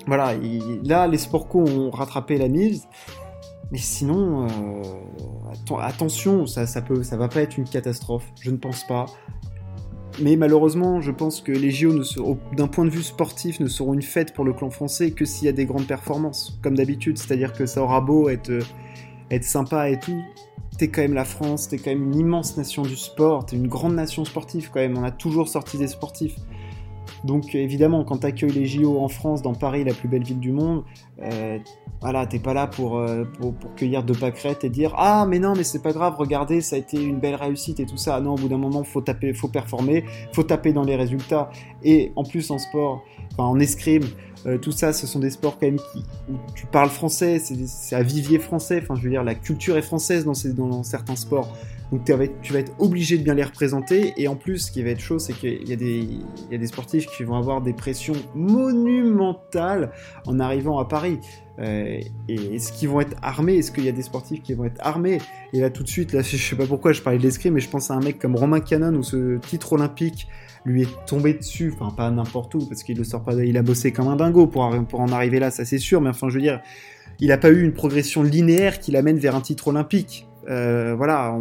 voilà, 0.05 0.33
là, 0.83 1.07
les 1.07 1.17
sportco 1.17 1.59
ont 1.59 1.89
rattrapé 1.89 2.37
la 2.37 2.49
mise. 2.49 2.83
Mais 3.71 3.79
sinon, 3.79 4.45
attention, 5.79 6.45
ça, 6.45 6.67
ça, 6.67 6.81
peut, 6.81 7.01
ça 7.01 7.17
va 7.17 7.27
pas 7.27 7.41
être 7.41 7.57
une 7.57 7.63
catastrophe. 7.63 8.25
Je 8.41 8.51
ne 8.51 8.57
pense 8.57 8.85
pas. 8.85 9.05
Mais 10.21 10.35
malheureusement, 10.35 11.01
je 11.01 11.11
pense 11.11 11.41
que 11.41 11.51
les 11.51 11.71
JO, 11.71 11.91
d'un 12.55 12.67
point 12.67 12.85
de 12.85 12.89
vue 12.89 13.03
sportif, 13.03 13.59
ne 13.59 13.67
seront 13.67 13.93
une 13.93 14.01
fête 14.01 14.33
pour 14.33 14.45
le 14.45 14.53
clan 14.53 14.69
français 14.69 15.11
que 15.11 15.25
s'il 15.25 15.45
y 15.45 15.49
a 15.49 15.53
des 15.53 15.65
grandes 15.65 15.87
performances, 15.87 16.59
comme 16.61 16.75
d'habitude. 16.75 17.17
C'est-à-dire 17.17 17.53
que 17.53 17.65
ça 17.65 17.81
aura 17.81 18.01
beau 18.01 18.29
être, 18.29 18.51
euh, 18.51 18.61
être 19.31 19.43
sympa 19.43 19.89
et 19.89 19.99
tout. 19.99 20.21
T'es 20.77 20.87
quand 20.87 21.01
même 21.01 21.13
la 21.13 21.25
France, 21.25 21.67
t'es 21.67 21.77
quand 21.77 21.91
même 21.91 22.03
une 22.03 22.15
immense 22.15 22.57
nation 22.57 22.81
du 22.83 22.95
sport, 22.95 23.45
t'es 23.45 23.55
une 23.55 23.67
grande 23.67 23.95
nation 23.95 24.25
sportive 24.25 24.69
quand 24.71 24.79
même. 24.79 24.97
On 24.97 25.03
a 25.03 25.11
toujours 25.11 25.47
sorti 25.47 25.77
des 25.77 25.87
sportifs. 25.87 26.35
Donc 27.23 27.55
évidemment, 27.55 28.03
quand 28.03 28.19
tu 28.19 28.27
accueilles 28.27 28.51
les 28.51 28.65
JO 28.65 28.99
en 28.99 29.07
France, 29.07 29.41
dans 29.41 29.53
Paris, 29.53 29.83
la 29.83 29.93
plus 29.93 30.07
belle 30.07 30.23
ville 30.23 30.39
du 30.39 30.51
monde, 30.51 30.83
euh, 31.21 31.57
voilà, 32.01 32.25
t'es 32.25 32.39
pas 32.39 32.53
là 32.53 32.67
pour, 32.67 32.97
euh, 32.97 33.23
pour, 33.23 33.53
cueillir 33.75 34.03
de 34.03 34.13
pâquerettes 34.13 34.63
et 34.65 34.69
dire 34.69 34.93
ah 34.97 35.25
mais 35.27 35.39
non 35.39 35.53
mais 35.55 35.63
c'est 35.63 35.81
pas 35.81 35.93
grave, 35.93 36.15
regardez, 36.17 36.59
ça 36.59 36.75
a 36.75 36.79
été 36.79 37.01
une 37.01 37.19
belle 37.19 37.35
réussite 37.35 37.79
et 37.79 37.85
tout 37.85 37.97
ça. 37.97 38.19
Non, 38.19 38.33
au 38.33 38.37
bout 38.37 38.49
d'un 38.49 38.57
moment, 38.57 38.83
faut 38.83 39.01
taper, 39.01 39.33
faut 39.33 39.47
performer, 39.47 40.03
faut 40.33 40.43
taper 40.43 40.73
dans 40.73 40.83
les 40.83 40.95
résultats. 40.95 41.49
Et 41.83 42.11
en 42.15 42.23
plus 42.23 42.51
en 42.51 42.57
sport, 42.57 43.03
en 43.37 43.59
escrime, 43.59 44.03
euh, 44.45 44.57
tout 44.57 44.71
ça, 44.71 44.91
ce 44.91 45.07
sont 45.07 45.19
des 45.19 45.29
sports 45.29 45.57
quand 45.57 45.67
même 45.67 45.79
qui, 45.79 46.03
où 46.29 46.35
tu 46.53 46.65
parles 46.65 46.89
français, 46.89 47.39
c'est 47.39 47.95
à 47.95 48.03
vivier 48.03 48.39
français. 48.39 48.79
Enfin, 48.81 48.95
je 48.95 49.03
veux 49.03 49.09
dire, 49.09 49.23
la 49.23 49.35
culture 49.35 49.77
est 49.77 49.81
française 49.81 50.25
dans, 50.25 50.33
ces, 50.33 50.53
dans 50.53 50.83
certains 50.83 51.15
sports. 51.15 51.55
Donc 51.91 52.05
tu 52.05 52.53
vas 52.53 52.59
être 52.59 52.73
obligé 52.79 53.17
de 53.17 53.23
bien 53.23 53.33
les 53.33 53.43
représenter. 53.43 54.13
Et 54.17 54.27
en 54.27 54.35
plus, 54.35 54.67
ce 54.67 54.71
qui 54.71 54.83
va 54.83 54.89
être 54.89 54.99
chaud, 54.99 55.19
c'est 55.19 55.33
qu'il 55.33 55.67
y, 55.67 55.73
a 55.73 55.75
des, 56.57 56.67
sportifs 56.67 57.05
qui 57.07 57.23
vont 57.23 57.35
avoir 57.35 57.61
des 57.61 57.73
pressions 57.73 58.15
monumentales 58.35 59.91
en 60.25 60.39
arrivant 60.39 60.79
à 60.79 60.85
Paris. 60.85 61.19
Euh, 61.59 61.99
et 62.27 62.55
est-ce 62.55 62.71
qu'ils 62.73 62.89
vont 62.89 62.99
être 62.99 63.15
armés? 63.21 63.57
Est-ce 63.57 63.71
qu'il 63.71 63.85
y 63.85 63.89
a 63.89 63.91
des 63.91 64.01
sportifs 64.01 64.41
qui 64.41 64.53
vont 64.53 64.65
être 64.65 64.79
armés? 64.79 65.19
Et 65.53 65.59
là, 65.59 65.69
tout 65.69 65.83
de 65.83 65.89
suite, 65.89 66.13
là, 66.13 66.21
je 66.23 66.37
sais 66.37 66.55
pas 66.55 66.65
pourquoi 66.65 66.93
je 66.93 67.01
parlais 67.01 67.19
de 67.19 67.23
l'escrime, 67.23 67.53
mais 67.53 67.61
je 67.61 67.69
pense 67.69 67.91
à 67.91 67.93
un 67.93 67.99
mec 67.99 68.17
comme 68.17 68.35
Romain 68.35 68.59
Canon 68.59 68.95
où 68.95 69.03
ce 69.03 69.37
titre 69.39 69.73
olympique 69.73 70.27
lui 70.65 70.83
est 70.83 71.05
tombé 71.05 71.33
dessus, 71.33 71.73
enfin 71.77 71.93
pas 71.93 72.09
n'importe 72.09 72.55
où, 72.55 72.65
parce 72.65 72.83
qu'il 72.83 72.97
le 72.97 73.03
sort 73.03 73.23
pas, 73.23 73.33
il 73.35 73.57
a 73.57 73.61
bossé 73.61 73.91
comme 73.91 74.07
un 74.07 74.15
dingo 74.15 74.47
pour, 74.47 74.71
pour 74.87 75.01
en 75.01 75.09
arriver 75.09 75.39
là, 75.39 75.51
ça 75.51 75.65
c'est 75.65 75.77
sûr, 75.77 75.99
mais 75.99 76.09
enfin 76.09 76.29
je 76.29 76.35
veux 76.35 76.41
dire, 76.41 76.61
il 77.19 77.27
n'a 77.27 77.37
pas 77.37 77.49
eu 77.49 77.63
une 77.63 77.73
progression 77.73 78.23
linéaire 78.23 78.79
qui 78.79 78.91
l'amène 78.91 79.17
vers 79.17 79.35
un 79.35 79.41
titre 79.41 79.67
olympique. 79.67 80.27
Euh, 80.49 80.93
voilà, 80.95 81.37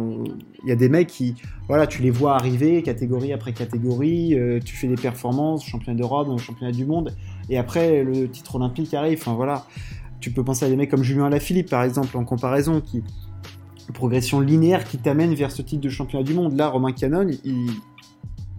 il 0.63 0.69
y 0.69 0.71
a 0.71 0.75
des 0.75 0.89
mecs 0.89 1.07
qui, 1.07 1.35
voilà, 1.67 1.87
tu 1.87 2.01
les 2.01 2.11
vois 2.11 2.35
arriver 2.35 2.81
catégorie 2.83 3.33
après 3.33 3.53
catégorie, 3.53 4.35
euh, 4.35 4.59
tu 4.63 4.75
fais 4.75 4.87
des 4.87 4.95
performances, 4.95 5.65
championnat 5.65 5.97
d'Europe, 5.97 6.39
championnat 6.39 6.71
du 6.71 6.85
monde, 6.85 7.13
et 7.49 7.57
après 7.57 8.03
le 8.03 8.29
titre 8.29 8.55
olympique 8.55 8.93
arrive. 8.93 9.19
Enfin 9.19 9.33
voilà, 9.33 9.65
tu 10.19 10.31
peux 10.31 10.43
penser 10.43 10.65
à 10.65 10.69
des 10.69 10.75
mecs 10.75 10.89
comme 10.89 11.03
Julien 11.03 11.25
Alaphilippe 11.25 11.69
par 11.69 11.83
exemple 11.83 12.17
en 12.17 12.23
comparaison, 12.23 12.81
qui 12.81 13.03
progression 13.93 14.39
linéaire 14.39 14.85
qui 14.85 14.97
t'amène 14.97 15.33
vers 15.33 15.51
ce 15.51 15.61
titre 15.61 15.81
de 15.81 15.89
championnat 15.89 16.23
du 16.23 16.33
monde. 16.33 16.55
Là, 16.55 16.69
Romain 16.69 16.93
Canon, 16.93 17.27
il, 17.43 17.69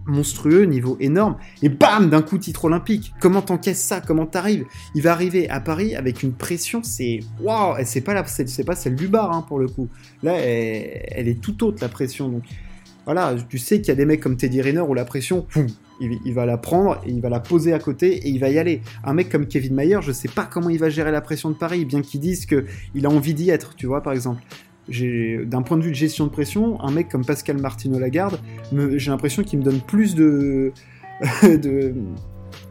monstrueux, 0.05 0.63
niveau 0.63 0.97
énorme, 0.99 1.35
et 1.61 1.69
bam, 1.69 2.09
d'un 2.09 2.21
coup 2.21 2.37
titre 2.37 2.65
olympique. 2.65 3.13
Comment 3.19 3.41
t'encaisses 3.41 3.81
ça? 3.81 4.01
Comment 4.01 4.25
t'arrives? 4.25 4.65
Il 4.93 5.01
va 5.01 5.11
arriver 5.11 5.49
à 5.49 5.59
Paris 5.59 5.95
avec 5.95 6.23
une 6.23 6.33
pression, 6.33 6.81
c'est 6.83 7.19
waouh, 7.41 7.75
c'est 7.85 8.01
pas 8.01 8.13
la, 8.13 8.25
c'est 8.25 8.63
pas 8.63 8.75
celle 8.75 8.95
du 8.95 9.07
bar 9.07 9.31
hein, 9.31 9.43
pour 9.47 9.59
le 9.59 9.67
coup. 9.67 9.87
Là, 10.23 10.33
elle, 10.37 11.27
est 11.27 11.41
tout 11.41 11.63
autre 11.63 11.77
la 11.81 11.89
pression. 11.89 12.29
Donc 12.29 12.43
voilà, 13.05 13.35
tu 13.49 13.57
sais 13.57 13.79
qu'il 13.79 13.89
y 13.89 13.91
a 13.91 13.95
des 13.95 14.05
mecs 14.05 14.21
comme 14.21 14.37
Teddy 14.37 14.61
Riner 14.61 14.81
où 14.81 14.93
la 14.93 15.05
pression, 15.05 15.45
il, 15.99 16.33
va 16.33 16.45
la 16.45 16.57
prendre 16.57 16.99
et 17.05 17.11
il 17.11 17.21
va 17.21 17.29
la 17.29 17.39
poser 17.39 17.73
à 17.73 17.79
côté 17.79 18.15
et 18.15 18.29
il 18.29 18.39
va 18.39 18.49
y 18.49 18.57
aller. 18.57 18.81
Un 19.03 19.13
mec 19.13 19.29
comme 19.29 19.47
Kevin 19.47 19.75
Mayer, 19.75 19.99
je 20.01 20.11
sais 20.11 20.27
pas 20.27 20.45
comment 20.45 20.69
il 20.69 20.79
va 20.79 20.89
gérer 20.89 21.11
la 21.11 21.21
pression 21.21 21.49
de 21.49 21.55
Paris, 21.55 21.85
bien 21.85 22.01
qu'il 22.01 22.19
dise 22.19 22.45
qu'il 22.45 23.05
a 23.05 23.09
envie 23.09 23.33
d'y 23.33 23.49
être, 23.49 23.75
tu 23.75 23.85
vois, 23.85 24.01
par 24.01 24.13
exemple 24.13 24.41
d'un 24.87 25.61
point 25.61 25.77
de 25.77 25.83
vue 25.83 25.91
de 25.91 25.95
gestion 25.95 26.25
de 26.25 26.31
pression, 26.31 26.81
un 26.81 26.91
mec 26.91 27.09
comme 27.09 27.25
Pascal 27.25 27.57
Martino 27.57 27.97
Lagarde, 27.99 28.39
j'ai 28.71 29.11
l'impression 29.11 29.43
qu'il 29.43 29.59
me 29.59 29.63
donne 29.63 29.79
plus 29.79 30.15
de, 30.15 30.71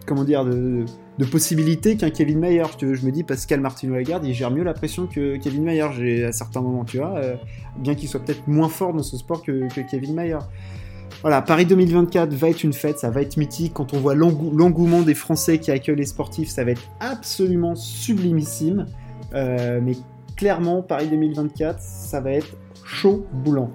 comment 0.06 0.24
dire, 0.24 0.44
de, 0.44 0.84
possibilités 1.30 1.96
qu'un 1.96 2.10
Kevin 2.10 2.38
Mayer. 2.38 2.64
Je 2.80 3.04
me 3.04 3.10
dis 3.10 3.22
Pascal 3.22 3.60
Martino 3.60 3.94
Lagarde, 3.94 4.24
il 4.24 4.34
gère 4.34 4.50
mieux 4.50 4.64
la 4.64 4.74
pression 4.74 5.06
que 5.06 5.36
Kevin 5.36 5.64
Mayer. 5.64 6.24
À 6.24 6.32
certains 6.32 6.60
moments, 6.60 6.84
tu 6.84 6.98
vois, 6.98 7.16
euh, 7.16 7.36
bien 7.78 7.94
qu'il 7.94 8.08
soit 8.08 8.20
peut-être 8.20 8.46
moins 8.46 8.68
fort 8.68 8.92
dans 8.92 9.02
ce 9.02 9.16
sport 9.16 9.42
que, 9.42 9.68
Kevin 9.90 10.14
Mayer. 10.14 10.38
Voilà, 11.22 11.40
Paris 11.42 11.64
2024 11.64 12.34
va 12.34 12.50
être 12.50 12.64
une 12.64 12.72
fête, 12.72 12.98
ça 12.98 13.10
va 13.10 13.22
être 13.22 13.36
mythique. 13.36 13.72
Quand 13.74 13.94
on 13.94 13.98
voit 13.98 14.14
l'engouement 14.14 15.02
des 15.02 15.14
Français 15.14 15.58
qui 15.58 15.70
accueillent 15.70 15.96
les 15.96 16.06
sportifs, 16.06 16.50
ça 16.50 16.64
va 16.64 16.72
être 16.72 16.82
absolument 17.00 17.74
sublimissime. 17.74 18.86
Euh, 19.32 19.80
mais 19.82 19.94
clairement, 20.36 20.82
Paris 20.82 21.08
2024, 21.08 21.80
ça 21.80 22.20
va 22.20 22.32
être 22.32 22.56
chaud 22.84 23.26
boulant. 23.32 23.70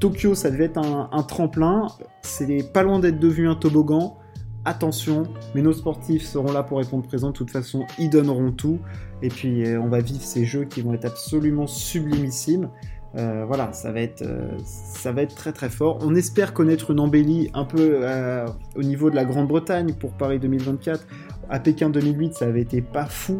Tokyo, 0.00 0.34
ça 0.34 0.50
devait 0.50 0.64
être 0.64 0.78
un, 0.78 1.22
tremplin. 1.22 1.86
C'est 2.22 2.72
pas 2.72 2.82
loin 2.82 2.98
d'être 2.98 3.18
devenu 3.18 3.48
un 3.48 3.54
toboggan 3.54 4.18
attention, 4.64 5.24
mais 5.54 5.62
nos 5.62 5.72
sportifs 5.72 6.24
seront 6.24 6.52
là 6.52 6.62
pour 6.62 6.78
répondre 6.78 7.06
présent. 7.06 7.28
De 7.28 7.34
toute 7.34 7.50
façon, 7.50 7.84
ils 7.98 8.10
donneront 8.10 8.50
tout. 8.52 8.78
Et 9.22 9.28
puis, 9.28 9.64
euh, 9.64 9.80
on 9.80 9.88
va 9.88 10.00
vivre 10.00 10.22
ces 10.22 10.44
jeux 10.44 10.64
qui 10.64 10.82
vont 10.82 10.94
être 10.94 11.04
absolument 11.04 11.66
sublimissimes. 11.66 12.70
Euh, 13.16 13.44
voilà, 13.46 13.72
ça 13.72 13.92
va, 13.92 14.00
être, 14.00 14.22
euh, 14.22 14.48
ça 14.64 15.12
va 15.12 15.22
être 15.22 15.34
très 15.34 15.52
très 15.52 15.68
fort. 15.68 15.98
On 16.02 16.14
espère 16.14 16.52
connaître 16.52 16.90
une 16.90 16.98
embellie 16.98 17.50
un 17.54 17.64
peu 17.64 18.00
au 18.74 18.82
niveau 18.82 19.10
de 19.10 19.14
la 19.14 19.24
Grande-Bretagne 19.24 19.94
pour 19.94 20.12
Paris 20.12 20.40
2024. 20.40 21.06
À 21.48 21.60
Pékin 21.60 21.90
2008, 21.90 22.34
ça 22.34 22.46
avait 22.46 22.62
été 22.62 22.80
pas 22.80 23.06
fou. 23.06 23.38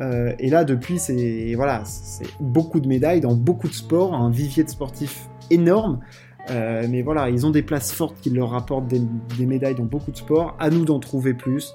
Et 0.00 0.50
là, 0.50 0.64
depuis, 0.64 0.98
c'est 0.98 1.54
voilà, 1.54 1.84
beaucoup 2.40 2.80
de 2.80 2.88
médailles 2.88 3.20
dans 3.20 3.34
beaucoup 3.34 3.68
de 3.68 3.74
sports, 3.74 4.14
un 4.14 4.30
vivier 4.30 4.64
de 4.64 4.70
sportifs 4.70 5.28
énorme. 5.50 6.00
Euh, 6.50 6.86
mais 6.88 7.02
voilà, 7.02 7.30
ils 7.30 7.46
ont 7.46 7.50
des 7.50 7.62
places 7.62 7.92
fortes 7.92 8.16
qui 8.20 8.30
leur 8.30 8.50
rapportent 8.50 8.86
des, 8.86 9.46
médailles 9.46 9.74
dans 9.74 9.84
beaucoup 9.84 10.10
de 10.10 10.16
sports. 10.16 10.56
À 10.58 10.70
nous 10.70 10.84
d'en 10.84 11.00
trouver 11.00 11.34
plus. 11.34 11.74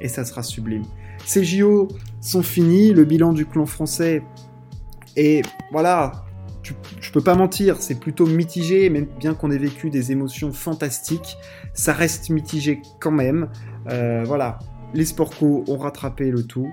Et 0.00 0.08
ça 0.08 0.24
sera 0.24 0.42
sublime. 0.42 0.84
Ces 1.26 1.44
JO 1.44 1.88
sont 2.20 2.42
finis. 2.42 2.92
Le 2.92 3.04
bilan 3.04 3.32
du 3.32 3.46
clan 3.46 3.66
français 3.66 4.22
est, 5.16 5.44
voilà, 5.70 6.24
je 7.00 7.12
peux 7.12 7.20
pas 7.20 7.34
mentir, 7.34 7.76
c'est 7.80 7.98
plutôt 7.98 8.26
mitigé, 8.26 8.88
même 8.90 9.06
bien 9.18 9.34
qu'on 9.34 9.50
ait 9.50 9.58
vécu 9.58 9.90
des 9.90 10.12
émotions 10.12 10.52
fantastiques, 10.52 11.36
ça 11.74 11.92
reste 11.92 12.30
mitigé 12.30 12.80
quand 13.00 13.10
même. 13.10 13.48
Euh, 13.90 14.22
voilà, 14.24 14.58
les 14.94 15.04
sports 15.04 15.36
co 15.36 15.64
ont 15.66 15.78
rattrapé 15.78 16.30
le 16.30 16.44
tout. 16.44 16.70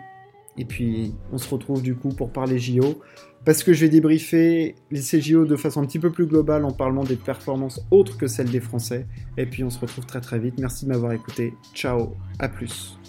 Et 0.57 0.65
puis, 0.65 1.13
on 1.31 1.37
se 1.37 1.49
retrouve 1.49 1.81
du 1.81 1.95
coup 1.95 2.09
pour 2.09 2.31
parler 2.31 2.59
JO 2.59 3.01
parce 3.45 3.63
que 3.63 3.71
je 3.71 3.81
vais 3.81 3.89
débriefer 3.89 4.75
les 4.91 4.99
CJO 4.99 5.45
de 5.45 5.55
façon 5.55 5.81
un 5.81 5.85
petit 5.85 5.99
peu 5.99 6.11
plus 6.11 6.25
globale 6.25 6.65
en 6.65 6.73
parlant 6.73 7.03
des 7.03 7.15
performances 7.15 7.81
autres 7.91 8.17
que 8.17 8.27
celles 8.27 8.49
des 8.49 8.59
Français. 8.59 9.07
Et 9.37 9.45
puis 9.45 9.63
on 9.63 9.69
se 9.69 9.79
retrouve 9.79 10.05
très 10.05 10.21
très 10.21 10.39
vite. 10.39 10.55
Merci 10.59 10.85
de 10.85 10.89
m'avoir 10.89 11.13
écouté. 11.13 11.53
Ciao, 11.73 12.15
à 12.39 12.49
plus. 12.49 12.99